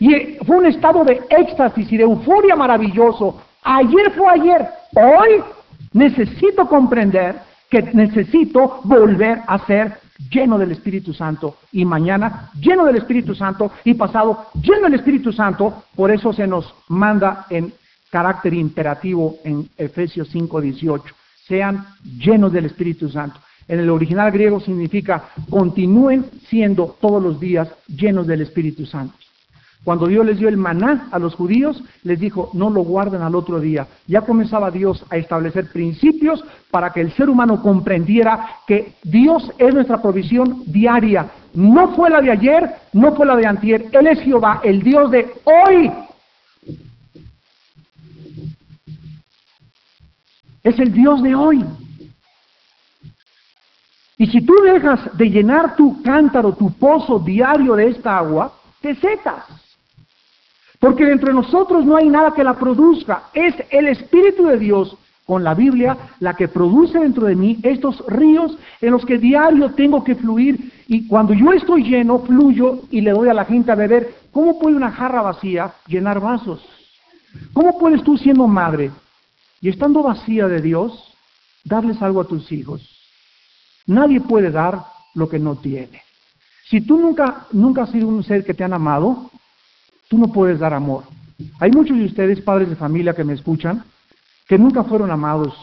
[0.00, 3.40] Y fue un estado de éxtasis y de euforia maravilloso.
[3.62, 4.68] Ayer fue ayer.
[4.96, 5.44] Hoy
[5.92, 7.36] necesito comprender
[7.70, 9.98] que necesito volver a ser
[10.30, 15.32] lleno del Espíritu Santo y mañana lleno del Espíritu Santo y pasado lleno del Espíritu
[15.32, 15.84] Santo.
[15.94, 17.72] Por eso se nos manda en
[18.10, 21.14] carácter imperativo en Efesios 5:18.
[21.46, 23.40] Sean llenos del Espíritu Santo.
[23.68, 29.14] En el original griego significa continúen siendo todos los días llenos del Espíritu Santo.
[29.86, 33.36] Cuando Dios les dio el maná a los judíos, les dijo, no lo guarden al
[33.36, 33.86] otro día.
[34.08, 39.72] Ya comenzaba Dios a establecer principios para que el ser humano comprendiera que Dios es
[39.72, 41.30] nuestra provisión diaria.
[41.54, 43.86] No fue la de ayer, no fue la de antier.
[43.92, 45.92] Él es Jehová, el Dios de hoy.
[50.66, 51.64] Es el Dios de hoy.
[54.18, 58.96] Y si tú dejas de llenar tu cántaro, tu pozo diario de esta agua, te
[58.96, 59.44] secas.
[60.80, 63.26] Porque dentro de nosotros no hay nada que la produzca.
[63.32, 68.04] Es el Espíritu de Dios con la Biblia la que produce dentro de mí estos
[68.08, 70.72] ríos en los que diario tengo que fluir.
[70.88, 74.16] Y cuando yo estoy lleno, fluyo y le doy a la gente a beber.
[74.32, 76.60] ¿Cómo puede una jarra vacía llenar vasos?
[77.52, 78.90] ¿Cómo puedes tú siendo madre
[79.60, 81.14] y estando vacía de Dios,
[81.64, 82.82] darles algo a tus hijos?
[83.86, 84.82] Nadie puede dar
[85.14, 86.02] lo que no tiene.
[86.68, 89.30] Si tú nunca, nunca has sido un ser que te han amado,
[90.08, 91.04] tú no puedes dar amor.
[91.60, 93.84] Hay muchos de ustedes, padres de familia, que me escuchan,
[94.48, 95.54] que nunca fueron amados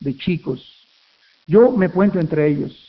[0.00, 0.86] de chicos.
[1.46, 2.82] Yo me cuento entre ellos.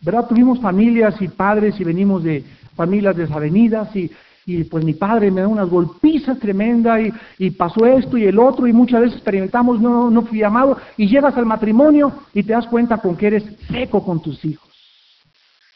[0.00, 0.26] ¿Verdad?
[0.28, 4.10] Tuvimos familias y padres y venimos de familias desavenidas y,
[4.44, 7.12] y pues mi padre me da unas golpizas tremendas y,
[7.46, 11.06] y, pasó esto y el otro y muchas veces experimentamos, no, no fui amado y
[11.06, 14.68] llegas al matrimonio y te das cuenta con que eres seco con tus hijos.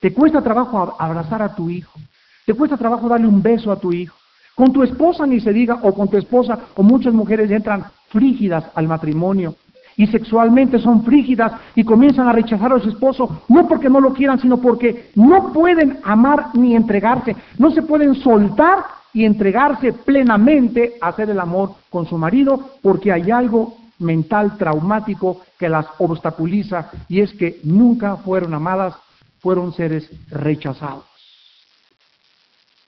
[0.00, 1.98] Te cuesta trabajo abrazar a tu hijo,
[2.44, 4.16] te cuesta trabajo darle un beso a tu hijo.
[4.54, 8.64] Con tu esposa ni se diga, o con tu esposa, o muchas mujeres entran frígidas
[8.74, 9.54] al matrimonio
[9.96, 14.12] y sexualmente son frígidas y comienzan a rechazar a su esposo, no porque no lo
[14.12, 20.94] quieran, sino porque no pueden amar ni entregarse, no se pueden soltar y entregarse plenamente
[21.00, 26.90] a hacer el amor con su marido, porque hay algo mental traumático que las obstaculiza
[27.08, 28.94] y es que nunca fueron amadas,
[29.40, 31.04] fueron seres rechazados.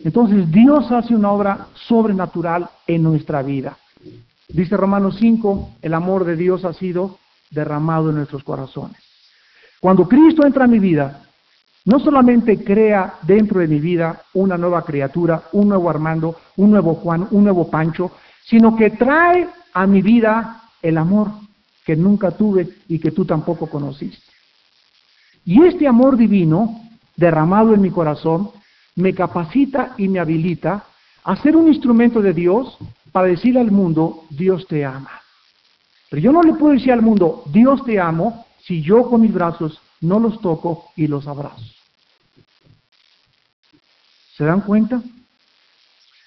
[0.00, 3.76] Entonces Dios hace una obra sobrenatural en nuestra vida.
[4.48, 7.18] Dice Romanos 5, el amor de Dios ha sido
[7.50, 8.96] derramado en nuestros corazones.
[9.78, 11.22] Cuando Cristo entra en mi vida,
[11.84, 16.94] no solamente crea dentro de mi vida una nueva criatura, un nuevo Armando, un nuevo
[16.94, 18.10] Juan, un nuevo Pancho,
[18.46, 21.28] sino que trae a mi vida el amor
[21.84, 24.32] que nunca tuve y que tú tampoco conociste.
[25.44, 26.80] Y este amor divino,
[27.16, 28.50] derramado en mi corazón,
[28.96, 30.86] me capacita y me habilita
[31.24, 32.78] a ser un instrumento de Dios
[33.12, 35.20] para decirle al mundo, Dios te ama.
[36.10, 39.32] Pero yo no le puedo decir al mundo, Dios te amo, si yo con mis
[39.32, 41.64] brazos no los toco y los abrazo.
[44.36, 45.02] ¿Se dan cuenta?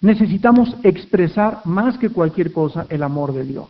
[0.01, 3.69] Necesitamos expresar más que cualquier cosa el amor de Dios.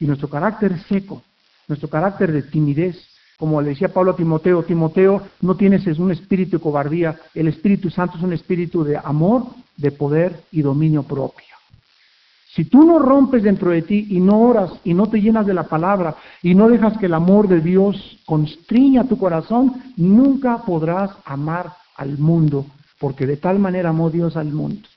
[0.00, 1.22] Y nuestro carácter seco,
[1.66, 2.96] nuestro carácter de timidez,
[3.36, 7.90] como le decía Pablo a Timoteo, Timoteo, no tienes un espíritu de cobardía, el Espíritu
[7.90, 11.57] Santo es un espíritu de amor, de poder y dominio propio.
[12.58, 15.54] Si tú no rompes dentro de ti y no oras y no te llenas de
[15.54, 21.12] la palabra y no dejas que el amor de Dios constriña tu corazón, nunca podrás
[21.24, 22.66] amar al mundo,
[22.98, 24.88] porque de tal manera amó Dios al mundo,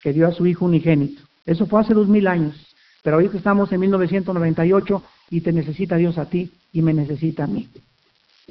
[0.00, 1.22] que dio a su Hijo unigénito.
[1.44, 2.54] Eso fue hace dos mil años,
[3.02, 7.48] pero ahorita estamos en 1998 y te necesita Dios a ti y me necesita a
[7.48, 7.68] mí.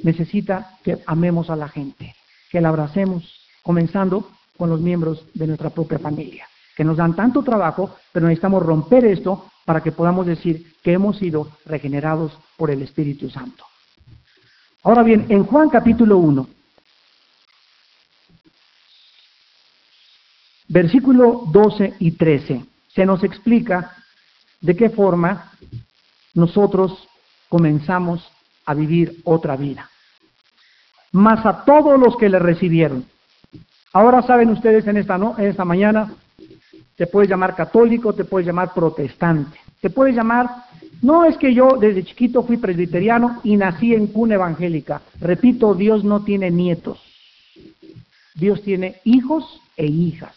[0.02, 2.14] Necesita que amemos a la gente,
[2.50, 7.42] que la abracemos, comenzando con los miembros de nuestra propia familia, que nos dan tanto
[7.42, 12.82] trabajo, pero necesitamos romper esto para que podamos decir que hemos sido regenerados por el
[12.82, 13.64] Espíritu Santo.
[14.82, 16.46] Ahora bien, en Juan capítulo 1,
[20.68, 23.96] versículo 12 y 13, se nos explica
[24.60, 25.52] de qué forma
[26.34, 27.08] nosotros
[27.48, 28.30] comenzamos
[28.66, 29.88] a vivir otra vida.
[31.12, 33.06] Más a todos los que le recibieron.
[33.94, 35.38] Ahora saben ustedes en esta, ¿no?
[35.38, 36.12] en esta mañana,
[36.96, 40.48] te puedes llamar católico, te puedes llamar protestante, te puedes llamar,
[41.02, 45.02] no es que yo desde chiquito fui presbiteriano y nací en cuna evangélica.
[45.20, 47.00] Repito, Dios no tiene nietos.
[48.34, 50.34] Dios tiene hijos e hijas.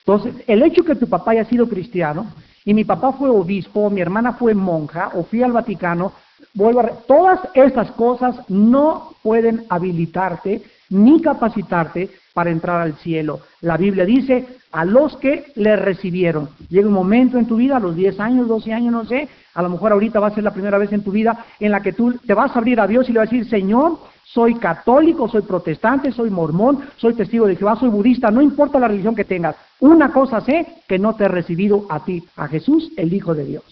[0.00, 2.26] Entonces, el hecho que tu papá haya sido cristiano
[2.64, 6.12] y mi papá fue obispo, mi hermana fue monja, o fui al Vaticano,
[6.52, 6.88] vuelvo a...
[7.06, 13.40] Todas estas cosas no pueden habilitarte ni capacitarte para entrar al cielo.
[13.60, 16.50] La Biblia dice, a los que le recibieron.
[16.68, 19.62] Llega un momento en tu vida, a los 10 años, 12 años, no sé, a
[19.62, 21.92] lo mejor ahorita va a ser la primera vez en tu vida en la que
[21.92, 25.28] tú te vas a abrir a Dios y le vas a decir, Señor, soy católico,
[25.28, 29.24] soy protestante, soy mormón, soy testigo de Jehová, soy budista, no importa la religión que
[29.24, 29.54] tengas.
[29.78, 33.44] Una cosa sé, que no te he recibido a ti, a Jesús, el Hijo de
[33.44, 33.64] Dios.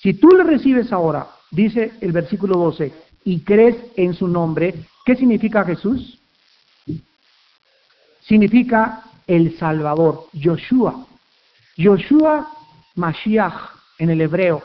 [0.00, 2.92] Si tú le recibes ahora dice el versículo 12,
[3.24, 4.74] y crees en su nombre,
[5.06, 6.18] ¿qué significa Jesús?
[8.26, 11.06] Significa el Salvador, Yoshua.
[11.76, 12.48] Yoshua
[12.96, 13.54] Mashiach
[13.98, 14.62] en el hebreo.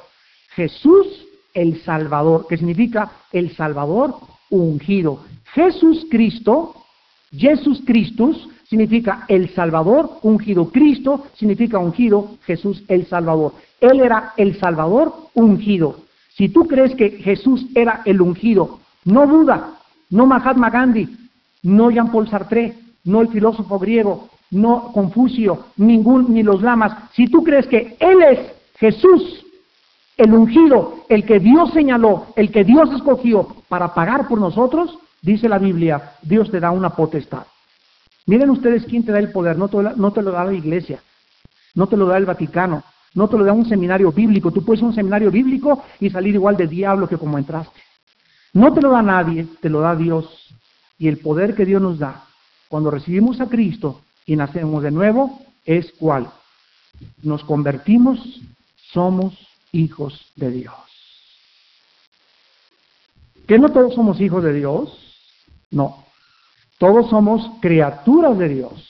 [0.56, 1.08] Jesús
[1.54, 4.16] el Salvador, que significa el Salvador
[4.50, 5.24] ungido.
[5.54, 6.76] Jesús Cristo,
[7.32, 10.70] Jesús Christus, significa el Salvador ungido.
[10.70, 13.54] Cristo significa ungido, Jesús el Salvador.
[13.82, 16.02] Él era el Salvador ungido.
[16.36, 21.10] Si tú crees que Jesús era el ungido, no duda, no Mahatma Gandhi,
[21.64, 27.10] no Jean-Paul Sartre, no el filósofo griego, no Confucio, ningún, ni los lamas.
[27.14, 29.46] Si tú crees que Él es Jesús,
[30.18, 35.48] el ungido, el que Dios señaló, el que Dios escogió para pagar por nosotros, dice
[35.48, 37.46] la Biblia, Dios te da una potestad.
[38.26, 41.02] Miren ustedes quién te da el poder, no te, no te lo da la iglesia,
[41.76, 42.84] no te lo da el Vaticano,
[43.14, 44.52] no te lo da un seminario bíblico.
[44.52, 47.80] Tú puedes ir a un seminario bíblico y salir igual de diablo que como entraste.
[48.54, 50.54] No te lo da nadie, te lo da Dios.
[50.98, 52.26] Y el poder que Dios nos da
[52.70, 56.30] cuando recibimos a Cristo y nacemos de nuevo es cuál.
[57.24, 58.20] Nos convertimos,
[58.94, 59.36] somos
[59.72, 60.76] hijos de Dios.
[63.48, 64.96] ¿Que no todos somos hijos de Dios?
[65.72, 66.06] No.
[66.78, 68.86] Todos somos criaturas de Dios.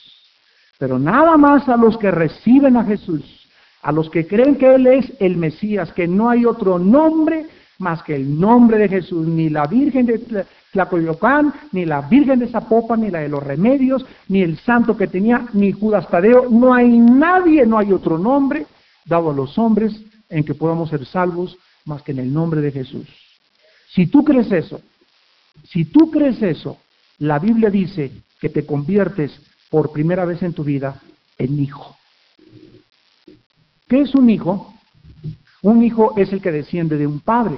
[0.78, 3.24] Pero nada más a los que reciben a Jesús,
[3.82, 7.46] a los que creen que Él es el Mesías, que no hay otro nombre
[7.80, 12.48] más que el nombre de Jesús, ni la Virgen de Tlacoyocán, ni la Virgen de
[12.48, 16.74] Zapopan, ni la de los Remedios, ni el santo que tenía, ni Judas Tadeo, no
[16.74, 18.66] hay nadie, no hay otro nombre
[19.06, 22.70] dado a los hombres en que podamos ser salvos más que en el nombre de
[22.70, 23.08] Jesús.
[23.88, 24.80] Si tú crees eso,
[25.64, 26.76] si tú crees eso,
[27.18, 29.32] la Biblia dice que te conviertes
[29.70, 31.00] por primera vez en tu vida
[31.38, 31.96] en hijo.
[33.88, 34.74] ¿Qué es un hijo?
[35.62, 37.56] Un hijo es el que desciende de un padre.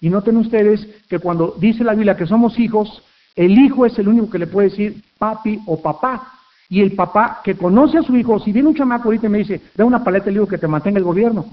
[0.00, 3.02] Y noten ustedes que cuando dice la Biblia que somos hijos,
[3.36, 6.32] el hijo es el único que le puede decir papi o papá.
[6.68, 9.38] Y el papá que conoce a su hijo, si viene un chamaco ahorita y me
[9.38, 11.46] dice, da una paleta, le digo que te mantenga el gobierno.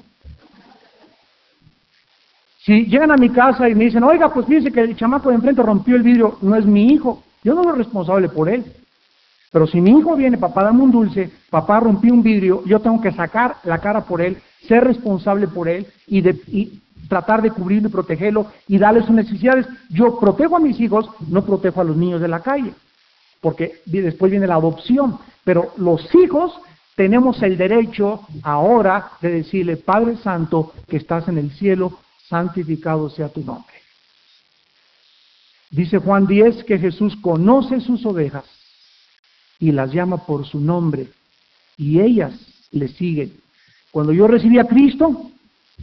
[2.63, 5.35] Si llegan a mi casa y me dicen, oiga, pues fíjense que el chamaco de
[5.35, 8.65] enfrente rompió el vidrio, no es mi hijo, yo no soy responsable por él.
[9.51, 13.01] Pero si mi hijo viene, papá, dame un dulce, papá rompió un vidrio, yo tengo
[13.01, 16.39] que sacar la cara por él, ser responsable por él y, de,
[17.07, 19.65] tratar de cubrirlo y protegerlo y darle sus necesidades.
[19.89, 22.73] Yo protejo a mis hijos, no protejo a los niños de la calle,
[23.41, 25.17] porque después viene la adopción.
[25.43, 26.53] Pero los hijos
[26.95, 33.29] tenemos el derecho ahora de decirle, Padre Santo, que estás en el cielo, santificado sea
[33.29, 33.73] tu nombre.
[35.71, 38.58] Dice Juan 10 que Jesús conoce sus ovejas
[39.59, 41.07] y las llama por su nombre
[41.77, 42.33] y ellas
[42.71, 43.33] le siguen.
[43.91, 45.31] Cuando yo recibí a Cristo,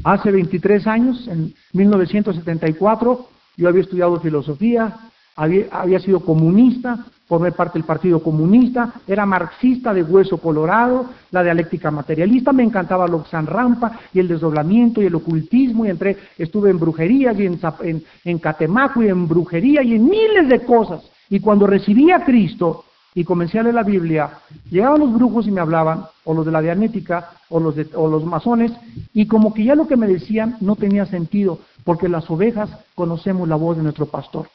[0.04, 4.94] hace 23 años, en 1974, yo había estudiado filosofía,
[5.36, 11.90] había, sido comunista, formé parte del Partido Comunista, era marxista de hueso colorado, la dialéctica
[11.90, 16.78] materialista, me encantaba Loxan Rampa y el desdoblamiento y el ocultismo, y entré, estuve en
[16.78, 21.02] brujería y en, en, en Catemaco y en brujería y en miles de cosas.
[21.28, 22.85] Y cuando recibí a Cristo,
[23.16, 26.52] y comencé a leer la Biblia, llegaban los brujos y me hablaban, o los de
[26.52, 28.70] la dianética, o los, de, o los masones,
[29.14, 33.48] y como que ya lo que me decían no tenía sentido, porque las ovejas conocemos
[33.48, 34.50] la voz de nuestro pastor.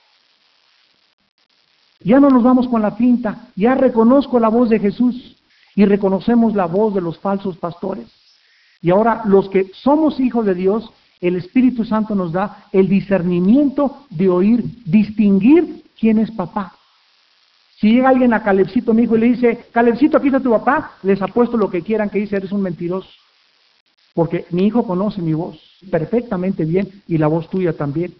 [2.02, 5.38] Ya no nos vamos con la pinta, ya reconozco la voz de Jesús
[5.76, 8.06] y reconocemos la voz de los falsos pastores.
[8.80, 10.88] Y ahora los que somos hijos de Dios,
[11.19, 16.76] el Espíritu Santo nos da el discernimiento de oír, distinguir quién es papá
[17.82, 20.91] si llega alguien a Calebcito, mi hijo, y le dice, Calebcito, aquí está tu papá,
[21.02, 23.10] les apuesto lo que quieran que dice, eres un mentiroso.
[24.13, 28.13] Porque mi hijo conoce mi voz perfectamente bien y la voz tuya también.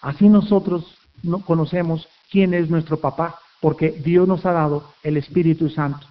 [0.00, 5.68] Así nosotros no conocemos quién es nuestro papá, porque Dios nos ha dado el Espíritu
[5.68, 6.06] Santo.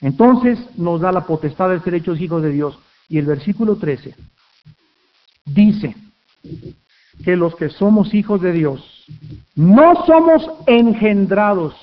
[0.00, 2.78] Entonces nos da la potestad de ser hechos hijos de Dios.
[3.08, 4.14] Y el versículo 13
[5.46, 5.96] dice
[7.24, 9.04] que los que somos hijos de Dios
[9.56, 11.74] no somos engendrados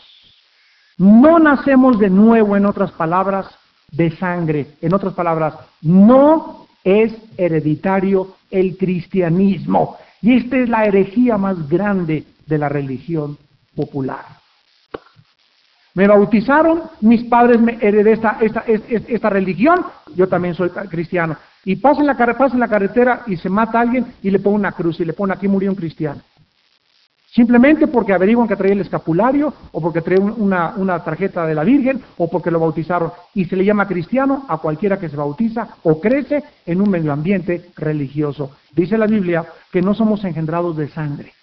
[0.98, 3.48] no nacemos de nuevo, en otras palabras,
[3.92, 4.68] de sangre.
[4.82, 9.98] En otras palabras, no es hereditario el cristianismo.
[10.22, 13.38] Y esta es la herejía más grande de la religión
[13.76, 14.26] popular.
[15.96, 21.38] Me bautizaron, mis padres me heredé esta, esta, religión, yo también soy cristiano.
[21.66, 24.56] Y paso en, la, paso en la carretera y se mata alguien y le pongo
[24.56, 26.22] una cruz y le pone aquí murió un cristiano.
[27.34, 31.64] Simplemente porque averiguan que traía el escapulario, o porque traía una, una, tarjeta de la
[31.64, 33.12] Virgen, o porque lo bautizaron.
[33.34, 37.12] Y se le llama cristiano a cualquiera que se bautiza o crece en un medio
[37.12, 38.52] ambiente religioso.
[38.76, 41.34] Dice la Biblia que no somos engendrados de sangre.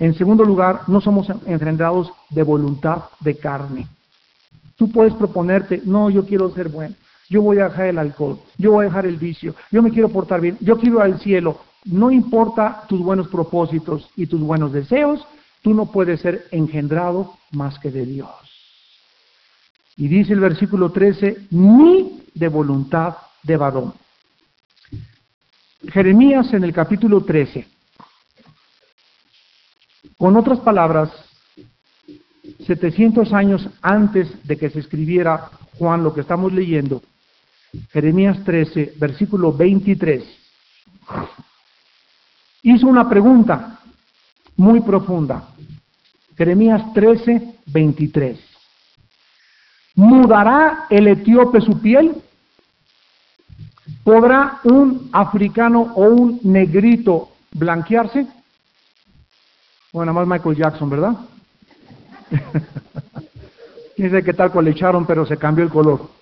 [0.00, 3.86] En segundo lugar, no somos engendrados de voluntad de carne.
[4.76, 6.94] Tú puedes proponerte, no, yo quiero ser bueno,
[7.28, 10.08] yo voy a dejar el alcohol, yo voy a dejar el vicio, yo me quiero
[10.08, 11.58] portar bien, yo quiero ir al cielo.
[11.88, 15.26] No importa tus buenos propósitos y tus buenos deseos,
[15.62, 18.28] tú no puedes ser engendrado más que de Dios.
[19.96, 23.94] Y dice el versículo 13, ni de voluntad de varón.
[25.90, 27.66] Jeremías en el capítulo 13.
[30.18, 31.10] Con otras palabras,
[32.66, 37.02] 700 años antes de que se escribiera Juan lo que estamos leyendo,
[37.92, 40.24] Jeremías 13, versículo 23,
[42.62, 43.78] hizo una pregunta
[44.56, 45.48] muy profunda.
[46.36, 48.38] Jeremías 13, 23.
[49.94, 52.14] ¿Mudará el etíope su piel?
[54.04, 58.26] ¿Podrá un africano o un negrito blanquearse?
[59.92, 61.16] Bueno, más Michael Jackson, ¿verdad?
[63.96, 66.17] Sabe qué tal le echaron, pero se cambió el color.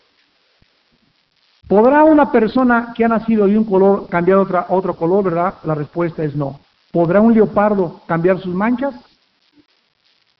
[1.68, 5.54] ¿Podrá una persona que ha nacido de un color cambiar otra, otro color, verdad?
[5.64, 6.60] La respuesta es no.
[6.92, 8.94] ¿Podrá un leopardo cambiar sus manchas?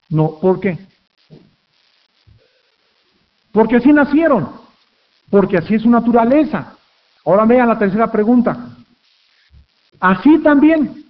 [0.09, 0.39] No.
[0.39, 0.79] ¿Por qué?
[3.51, 4.49] Porque así nacieron.
[5.29, 6.73] Porque así es su naturaleza.
[7.25, 8.69] Ahora vean la tercera pregunta.
[9.99, 11.03] Así también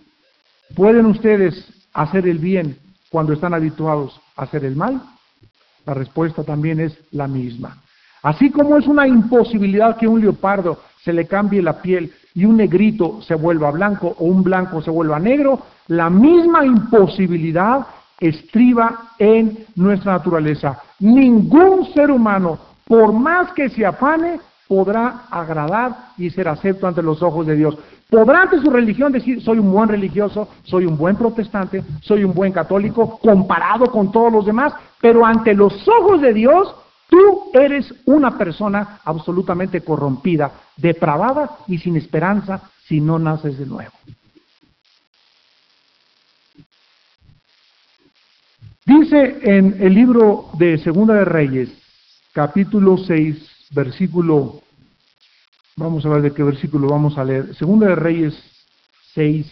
[0.76, 2.80] pueden ustedes hacer el bien
[3.12, 5.00] cuando están habituados a hacer el mal.
[5.86, 7.78] La respuesta también es la misma.
[8.28, 12.58] Así como es una imposibilidad que un leopardo se le cambie la piel y un
[12.58, 17.88] negrito se vuelva blanco o un blanco se vuelva negro, la misma imposibilidad
[18.20, 20.78] estriba en nuestra naturaleza.
[21.00, 27.24] Ningún ser humano, por más que se afane, podrá agradar y ser acepto ante los
[27.24, 27.78] ojos de Dios.
[28.10, 32.34] Podrá ante su religión decir, soy un buen religioso, soy un buen protestante, soy un
[32.34, 36.76] buen católico, comparado con todos los demás, pero ante los ojos de Dios,
[37.10, 43.94] tú eres una persona absolutamente corrompida, depravada y sin esperanza si no naces de nuevo.
[48.86, 51.70] Dice en el libro de Segunda de Reyes,
[52.32, 54.62] capítulo 6, versículo,
[55.76, 58.42] vamos a ver de qué versículo vamos a leer, Segunda de Reyes
[59.14, 59.46] 6,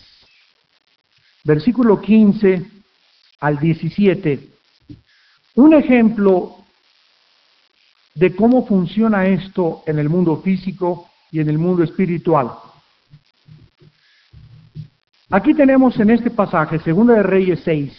[1.44, 2.66] versículo 15
[3.42, 4.50] al 17,
[5.56, 6.65] un ejemplo
[8.16, 12.52] de cómo funciona esto en el mundo físico y en el mundo espiritual.
[15.30, 17.92] Aquí tenemos en este pasaje, Segunda de Reyes 6,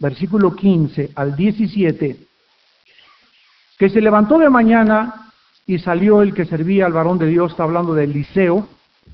[0.00, 2.16] versículo 15 al 17,
[3.78, 5.30] que se levantó de mañana
[5.66, 8.68] y salió el que servía al varón de Dios, está hablando de Eliseo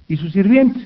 [0.09, 0.85] y su sirviente.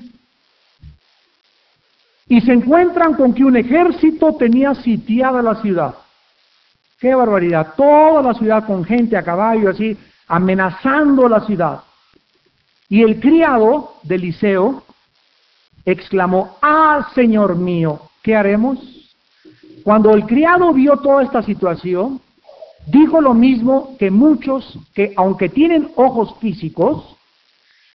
[2.29, 5.95] Y se encuentran con que un ejército tenía sitiada la ciudad.
[7.01, 7.75] ¡Qué barbaridad!
[7.77, 9.97] Toda la ciudad con gente a caballo, así,
[10.29, 11.81] amenazando la ciudad.
[12.89, 14.83] Y el criado de Eliseo
[15.85, 18.01] exclamó, ¡Ah, Señor mío!
[18.23, 18.79] ¿Qué haremos?
[19.83, 22.21] Cuando el criado vio toda esta situación,
[22.87, 27.17] dijo lo mismo que muchos que aunque tienen ojos físicos,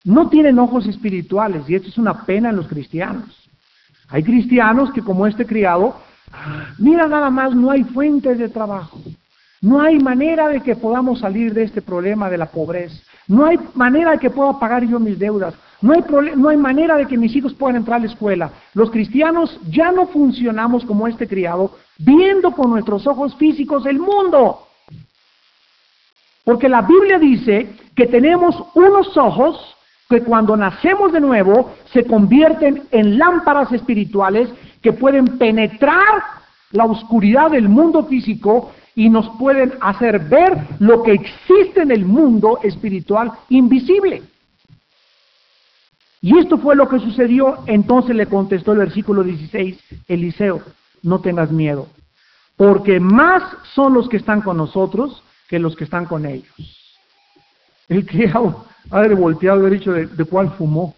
[0.05, 3.49] no tienen ojos espirituales, y esto es una pena en los cristianos.
[4.09, 5.97] Hay cristianos que como este criado,
[6.79, 8.99] mira nada más, no hay fuentes de trabajo,
[9.61, 13.59] no hay manera de que podamos salir de este problema de la pobreza, no hay
[13.75, 16.05] manera de que pueda pagar yo mis deudas, no hay,
[16.37, 18.51] no hay manera de que mis hijos puedan entrar a la escuela.
[18.75, 24.67] Los cristianos ya no funcionamos como este criado, viendo con nuestros ojos físicos el mundo.
[26.45, 29.77] Porque la Biblia dice que tenemos unos ojos
[30.09, 34.49] que cuando nacemos de nuevo se convierten en lámparas espirituales
[34.83, 36.23] que pueden penetrar
[36.73, 42.05] la oscuridad del mundo físico y nos pueden hacer ver lo que existe en el
[42.05, 44.23] mundo espiritual invisible.
[46.21, 47.59] Y esto fue lo que sucedió.
[47.67, 50.63] Entonces le contestó el versículo 16, Eliseo,
[51.03, 51.87] no tengas miedo,
[52.57, 53.43] porque más
[53.75, 56.53] son los que están con nosotros que los que están con ellos.
[57.89, 60.95] El criado ha de volteado haber dicho de, de cuál fumó.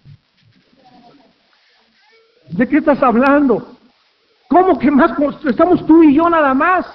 [2.51, 3.77] ¿De qué estás hablando?
[4.49, 5.13] ¿Cómo que más?
[5.45, 6.87] Estamos tú y yo nada más.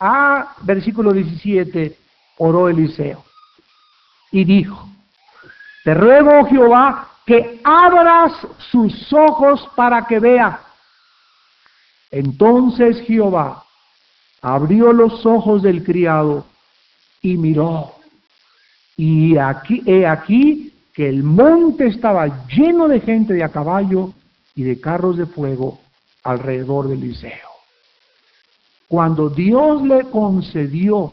[0.00, 1.96] Ah, versículo 17,
[2.38, 3.24] oró Eliseo
[4.32, 4.88] y dijo,
[5.84, 8.32] te ruego Jehová que abras
[8.70, 10.60] sus ojos para que vea.
[12.10, 13.62] Entonces Jehová
[14.42, 16.44] abrió los ojos del criado
[17.22, 17.92] y miró.
[18.96, 24.12] Y he aquí que el monte estaba lleno de gente de a caballo
[24.54, 25.78] y de carros de fuego
[26.22, 27.48] alrededor del liceo.
[28.88, 31.12] Cuando Dios le concedió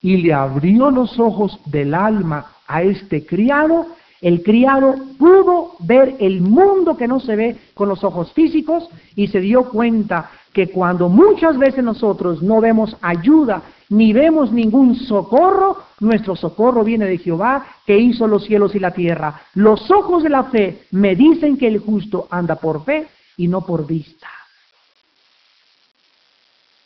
[0.00, 3.86] y le abrió los ojos del alma a este criado,
[4.20, 9.28] el criado pudo ver el mundo que no se ve con los ojos físicos y
[9.28, 13.62] se dio cuenta que cuando muchas veces nosotros no vemos ayuda
[13.94, 18.90] ni vemos ningún socorro, nuestro socorro viene de Jehová que hizo los cielos y la
[18.90, 19.42] tierra.
[19.54, 23.64] Los ojos de la fe me dicen que el justo anda por fe y no
[23.64, 24.28] por vista.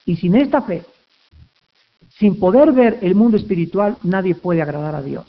[0.04, 0.84] Y sin esta fe,
[2.18, 5.26] sin poder ver el mundo espiritual, nadie puede agradar a Dios.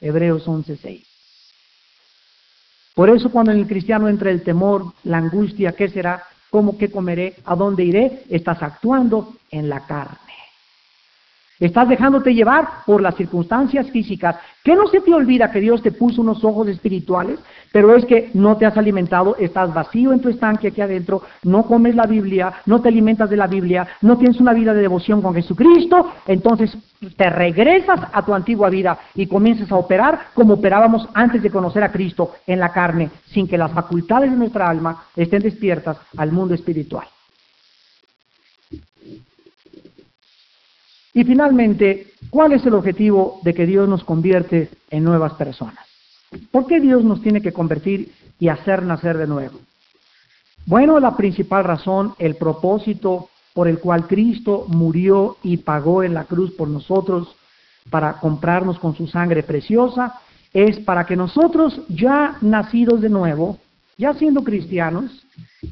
[0.00, 1.06] Hebreos 11:6.
[2.96, 6.24] Por eso cuando en el cristiano entra el temor, la angustia, ¿qué será?
[6.50, 7.36] ¿Cómo qué comeré?
[7.44, 8.24] ¿A dónde iré?
[8.28, 10.21] Estás actuando en la carne.
[11.62, 14.34] Estás dejándote llevar por las circunstancias físicas.
[14.64, 17.38] Que no se te olvida que Dios te puso unos ojos espirituales,
[17.70, 21.62] pero es que no te has alimentado, estás vacío en tu estanque aquí adentro, no
[21.62, 25.22] comes la Biblia, no te alimentas de la Biblia, no tienes una vida de devoción
[25.22, 26.76] con Jesucristo, entonces
[27.16, 31.84] te regresas a tu antigua vida y comienzas a operar como operábamos antes de conocer
[31.84, 36.32] a Cristo en la carne, sin que las facultades de nuestra alma estén despiertas al
[36.32, 37.06] mundo espiritual.
[41.14, 45.84] Y finalmente, ¿cuál es el objetivo de que Dios nos convierte en nuevas personas?
[46.50, 49.58] ¿Por qué Dios nos tiene que convertir y hacer nacer de nuevo?
[50.64, 56.24] Bueno, la principal razón, el propósito por el cual Cristo murió y pagó en la
[56.24, 57.34] cruz por nosotros
[57.90, 60.20] para comprarnos con su sangre preciosa,
[60.54, 63.58] es para que nosotros ya nacidos de nuevo,
[63.98, 65.26] ya siendo cristianos,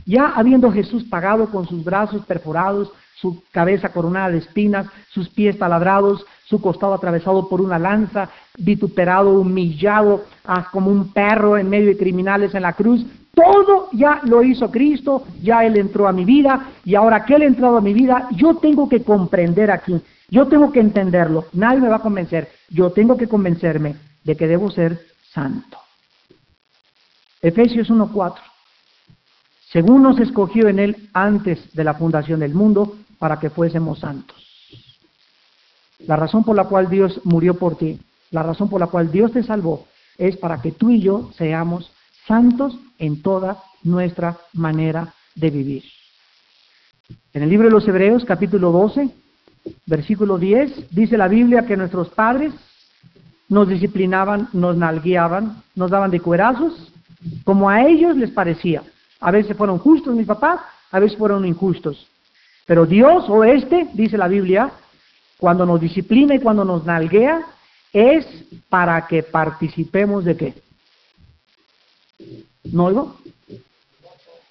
[0.04, 5.58] ya habiendo Jesús pagado con sus brazos perforados, su cabeza coronada de espinas, sus pies
[5.58, 11.88] taladrados, su costado atravesado por una lanza, vituperado, humillado, ah, como un perro en medio
[11.88, 13.04] de criminales en la cruz.
[13.34, 17.42] Todo ya lo hizo Cristo, ya Él entró a mi vida y ahora que Él
[17.42, 21.80] ha entrado a mi vida, yo tengo que comprender aquí, yo tengo que entenderlo, nadie
[21.80, 24.98] me va a convencer, yo tengo que convencerme de que debo ser
[25.32, 25.78] santo.
[27.42, 28.34] Efesios 1.4.
[29.72, 34.36] Según nos escogió en Él antes de la fundación del mundo, para que fuésemos santos.
[36.06, 38.00] La razón por la cual Dios murió por ti,
[38.32, 39.86] la razón por la cual Dios te salvó,
[40.18, 41.92] es para que tú y yo seamos
[42.26, 45.84] santos en toda nuestra manera de vivir.
[47.32, 49.10] En el libro de los Hebreos, capítulo 12,
[49.86, 52.52] versículo 10, dice la Biblia que nuestros padres
[53.48, 56.90] nos disciplinaban, nos nalgueaban, nos daban de cuerazos,
[57.44, 58.82] como a ellos les parecía.
[59.20, 60.60] A veces fueron justos mis papás,
[60.90, 62.06] a veces fueron injustos.
[62.70, 64.70] Pero Dios o este, dice la Biblia,
[65.38, 67.44] cuando nos disciplina y cuando nos nalguea,
[67.92, 68.24] es
[68.68, 70.54] para que participemos de qué.
[72.62, 73.16] ¿No oigo?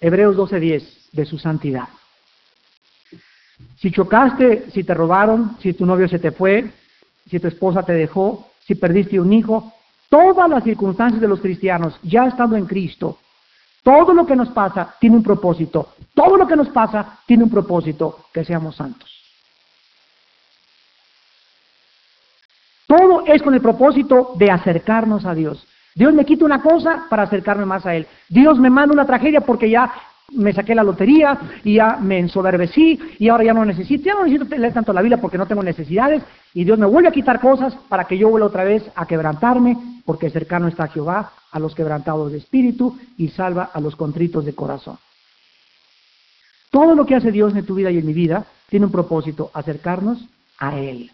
[0.02, 1.88] Hebreos 12:10, de su santidad.
[3.78, 6.70] Si chocaste, si te robaron, si tu novio se te fue,
[7.30, 9.72] si tu esposa te dejó, si perdiste un hijo,
[10.10, 13.18] todas las circunstancias de los cristianos, ya estando en Cristo,
[13.84, 15.94] todo lo que nos pasa tiene un propósito.
[16.14, 19.10] Todo lo que nos pasa tiene un propósito, que seamos santos.
[22.88, 25.66] Todo es con el propósito de acercarnos a Dios.
[25.94, 28.08] Dios me quita una cosa para acercarme más a Él.
[28.30, 29.92] Dios me manda una tragedia porque ya
[30.32, 34.26] me saqué la lotería y ya me ensoberbecí y ahora ya no necesito, ya no
[34.26, 36.24] necesito leer tanto la Biblia porque no tengo necesidades
[36.54, 39.78] y Dios me vuelve a quitar cosas para que yo vuelva otra vez a quebrantarme
[40.06, 44.56] porque cercano está Jehová a los quebrantados de espíritu y salva a los contritos de
[44.56, 44.98] corazón.
[46.72, 49.50] Todo lo que hace Dios en tu vida y en mi vida tiene un propósito,
[49.54, 50.24] acercarnos
[50.60, 51.12] a Él.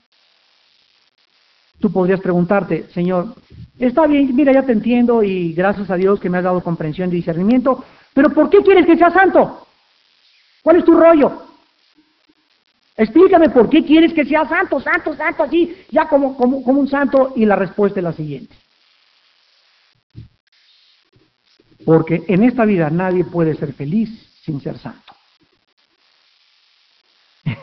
[1.80, 3.36] Tú podrías preguntarte, Señor,
[3.78, 7.10] está bien, mira, ya te entiendo y gracias a Dios que me has dado comprensión
[7.10, 7.84] y discernimiento,
[8.16, 9.68] pero ¿por qué quieres que sea santo?
[10.64, 11.48] ¿Cuál es tu rollo?
[12.96, 16.88] Explícame por qué quieres que sea santo, santo, santo, así, ya como, como, como un
[16.88, 17.34] santo.
[17.36, 18.56] Y la respuesta es la siguiente.
[21.84, 24.10] Porque en esta vida nadie puede ser feliz
[24.46, 25.14] sin ser santo.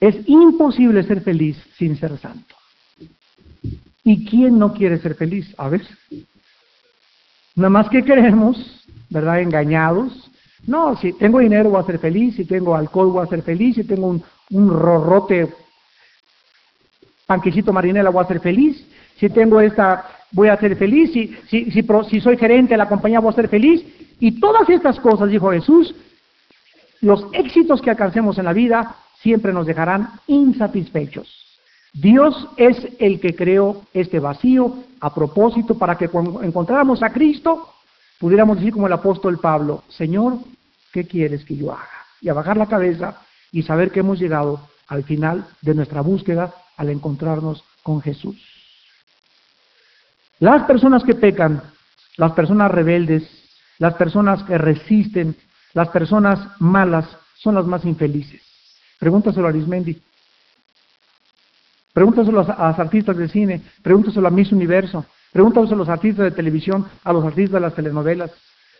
[0.00, 2.54] es imposible ser feliz sin ser santo.
[4.04, 5.54] ¿Y quién no quiere ser feliz?
[5.56, 5.80] A ver.
[7.60, 8.56] Nada más que queremos,
[9.10, 9.42] ¿verdad?
[9.42, 10.30] Engañados.
[10.66, 13.74] No, si tengo dinero voy a ser feliz, si tengo alcohol voy a ser feliz,
[13.74, 15.52] si tengo un, un rorrote
[17.26, 18.82] panquecito marinela voy a ser feliz,
[19.18, 22.88] si tengo esta voy a ser feliz, si, si, si, si soy gerente de la
[22.88, 23.84] compañía voy a ser feliz.
[24.20, 25.94] Y todas estas cosas, dijo Jesús,
[27.02, 31.49] los éxitos que alcancemos en la vida siempre nos dejarán insatisfechos.
[31.92, 37.68] Dios es el que creó este vacío a propósito para que cuando encontráramos a Cristo,
[38.18, 40.38] pudiéramos decir como el apóstol Pablo, Señor,
[40.92, 41.88] ¿qué quieres que yo haga?
[42.20, 43.20] Y a bajar la cabeza
[43.50, 48.36] y saber que hemos llegado al final de nuestra búsqueda al encontrarnos con Jesús.
[50.38, 51.62] Las personas que pecan,
[52.16, 53.28] las personas rebeldes,
[53.78, 55.36] las personas que resisten,
[55.74, 58.42] las personas malas, son las más infelices.
[58.98, 60.00] Pregúntaselo a Arismendi.
[61.92, 66.30] Pregúntaselo a los artistas de cine, pregúntaselo a Miss Universo, pregúntaselo a los artistas de
[66.30, 68.30] televisión, a los artistas de las telenovelas.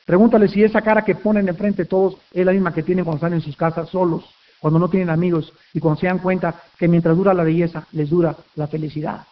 [0.07, 3.35] Pregúntale si esa cara que ponen enfrente todos es la misma que tienen cuando están
[3.35, 4.25] en sus casas solos,
[4.61, 8.11] cuando no tienen amigos y cuando se dan cuenta que mientras dura la belleza, les
[8.11, 9.27] dura la felicidad.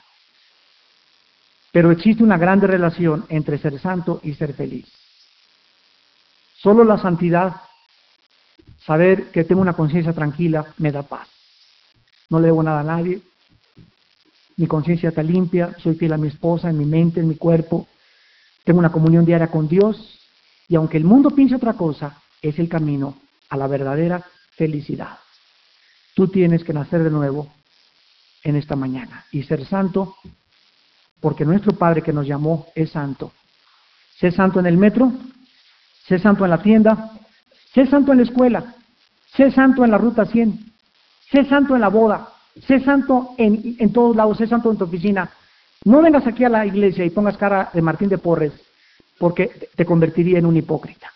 [1.70, 4.86] Pero existe una grande relación entre ser santo y ser feliz.
[6.56, 7.56] Solo la santidad,
[8.84, 11.28] saber que tengo una conciencia tranquila, me da paz.
[12.30, 13.20] No le debo nada a nadie.
[14.58, 17.86] Mi conciencia está limpia, soy fiel a mi esposa, en mi mente, en mi cuerpo.
[18.64, 20.18] Tengo una comunión diaria con Dios.
[20.68, 23.14] Y aunque el mundo piense otra cosa, es el camino
[23.50, 24.24] a la verdadera
[24.56, 25.18] felicidad.
[26.14, 27.52] Tú tienes que nacer de nuevo
[28.42, 30.16] en esta mañana y ser santo
[31.20, 33.32] porque nuestro Padre que nos llamó es santo.
[34.18, 35.12] Sé santo en el metro,
[36.08, 37.12] sé santo en la tienda,
[37.72, 38.74] sé santo en la escuela,
[39.36, 40.72] sé santo en la ruta 100,
[41.30, 42.28] sé santo en la boda,
[42.66, 45.30] sé santo en, todos lados, sé santo en tu oficina.
[45.84, 48.52] No vengas aquí a la iglesia y pongas cara de Martín de Porres,
[49.18, 51.12] porque te convertiría en un hipócrita.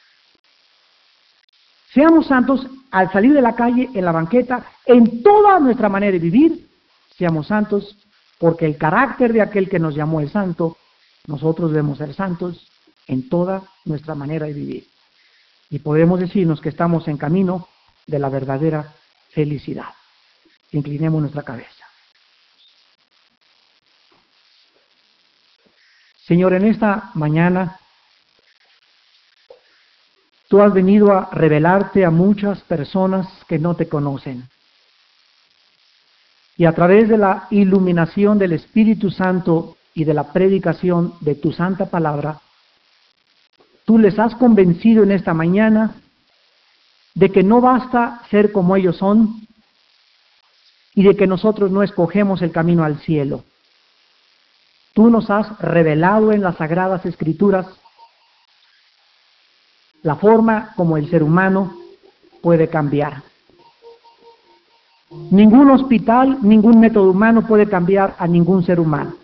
[1.93, 6.19] Seamos santos al salir de la calle, en la banqueta, en toda nuestra manera de
[6.19, 6.69] vivir,
[7.17, 7.97] seamos santos
[8.39, 10.77] porque el carácter de aquel que nos llamó es santo,
[11.27, 12.67] nosotros debemos ser santos
[13.07, 14.87] en toda nuestra manera de vivir.
[15.71, 17.69] Y podemos decirnos que estamos en camino
[18.07, 18.95] de la verdadera
[19.31, 19.91] felicidad.
[20.73, 21.87] Inclinemos nuestra cabeza.
[26.27, 27.79] Señor, en esta mañana
[30.49, 34.49] tú has venido a revelarte a muchas personas que no te conocen
[36.57, 41.53] y a través de la iluminación del Espíritu Santo y de la predicación de tu
[41.53, 42.41] santa palabra,
[43.85, 45.97] tú les has convencido en esta mañana
[47.15, 49.47] de que no basta ser como ellos son
[50.95, 53.45] y de que nosotros no escogemos el camino al cielo.
[54.95, 57.67] Tú nos has revelado en las sagradas escrituras
[60.03, 61.75] la forma como el ser humano
[62.43, 63.23] puede cambiar.
[65.31, 69.15] Ningún hospital, ningún método humano puede cambiar a ningún ser humano.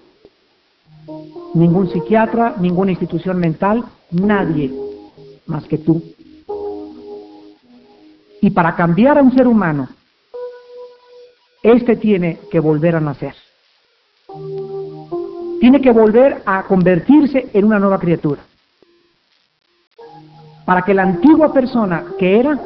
[1.55, 4.73] Ningún psiquiatra, ninguna institución mental, nadie
[5.47, 6.03] más que tú.
[8.41, 9.89] Y para cambiar a un ser humano,
[11.62, 13.34] éste tiene que volver a nacer.
[15.61, 18.42] Tiene que volver a convertirse en una nueva criatura.
[20.64, 22.59] Para que la antigua persona que era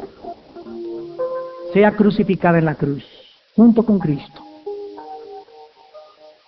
[1.73, 3.03] sea crucificada en la cruz,
[3.55, 4.43] junto con Cristo.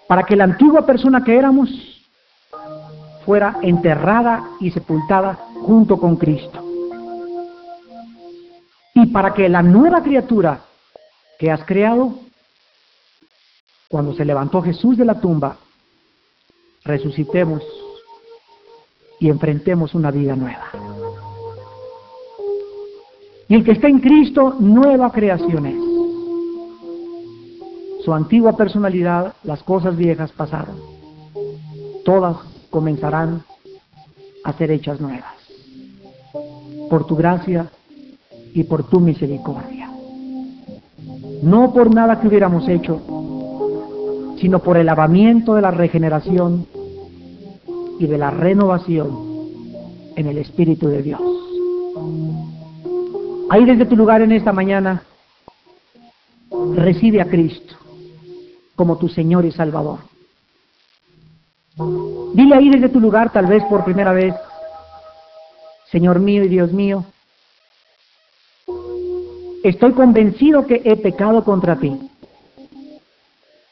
[0.08, 1.70] Para que la antigua persona que éramos
[3.26, 6.64] fuera enterrada y sepultada junto con Cristo.
[8.94, 10.60] Y para que la nueva criatura
[11.40, 12.20] que has creado,
[13.96, 15.56] cuando se levantó Jesús de la tumba,
[16.84, 17.64] resucitemos
[19.22, 20.66] y enfrentemos una vida nueva.
[23.48, 25.82] Y el que está en Cristo, nueva creación es.
[28.04, 30.76] Su antigua personalidad, las cosas viejas pasaron.
[32.04, 32.36] Todas
[32.70, 33.44] comenzarán
[34.44, 35.36] a ser hechas nuevas.
[36.90, 37.72] Por tu gracia
[38.54, 39.90] y por tu misericordia.
[41.44, 43.15] No por nada que hubiéramos hecho,
[44.40, 46.68] sino por el lavamiento de la regeneración
[48.00, 49.36] y de la renovación
[50.16, 51.22] en el Espíritu de Dios.
[53.50, 55.04] Ahí desde tu lugar en esta mañana,
[56.76, 57.76] recibe a Cristo
[58.76, 60.00] como tu Señor y Salvador.
[62.34, 64.34] Dile ahí desde tu lugar, tal vez por primera vez,
[65.92, 67.06] Señor mío y Dios mío,
[69.64, 72.10] estoy convencido que he pecado contra ti,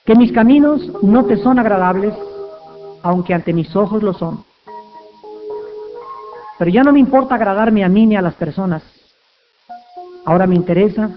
[0.06, 2.14] que mis caminos no te son agradables,
[3.04, 4.44] aunque ante mis ojos lo son.
[6.60, 8.84] Pero ya no me importa agradarme a mí ni a las personas.
[10.26, 11.10] Ahora me interesa,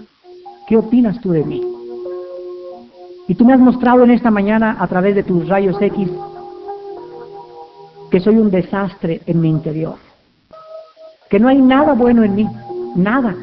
[0.67, 1.61] ¿qué opinas tú de mí?
[3.27, 6.09] Y tú me has mostrado en esta mañana a través de tus rayos X
[8.09, 9.95] que soy un desastre en mi interior,
[11.29, 12.47] que no hay nada bueno en mí,
[12.95, 13.35] nada,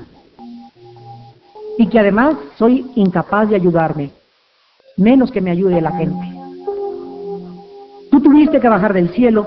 [1.76, 4.10] y que además soy incapaz de ayudarme,
[4.96, 6.32] menos que me ayude la gente.
[8.10, 9.46] Tú tuviste que bajar del cielo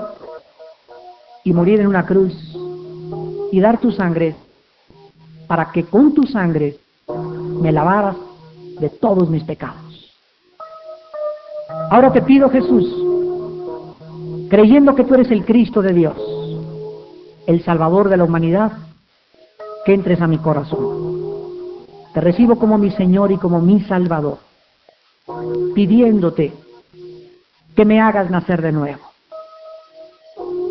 [1.44, 2.34] y morir en una cruz
[3.50, 4.34] y dar tu sangre
[5.46, 6.76] para que con tu sangre
[7.60, 8.16] me lavaras
[8.78, 10.12] de todos mis pecados.
[11.90, 12.86] Ahora te pido, Jesús,
[14.50, 16.16] creyendo que tú eres el Cristo de Dios,
[17.46, 18.72] el Salvador de la humanidad,
[19.84, 21.08] que entres a mi corazón.
[22.12, 24.38] Te recibo como mi Señor y como mi Salvador,
[25.74, 26.52] pidiéndote
[27.74, 29.00] que me hagas nacer de nuevo,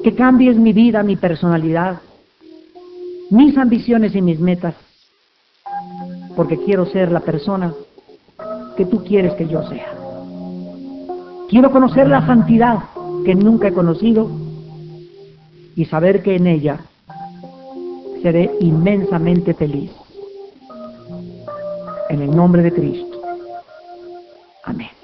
[0.03, 2.01] que cambies mi vida, mi personalidad,
[3.30, 4.76] mis ambiciones y mis metas,
[6.36, 7.74] porque quiero ser la persona
[8.76, 9.93] que tú quieres que yo sea.
[11.49, 12.80] Quiero conocer la santidad
[13.26, 14.30] que nunca he conocido
[15.76, 16.80] y saber que en ella
[18.22, 19.91] seré inmensamente feliz.
[22.10, 23.07] En el nombre de Cristo.
[24.68, 24.96] Amén.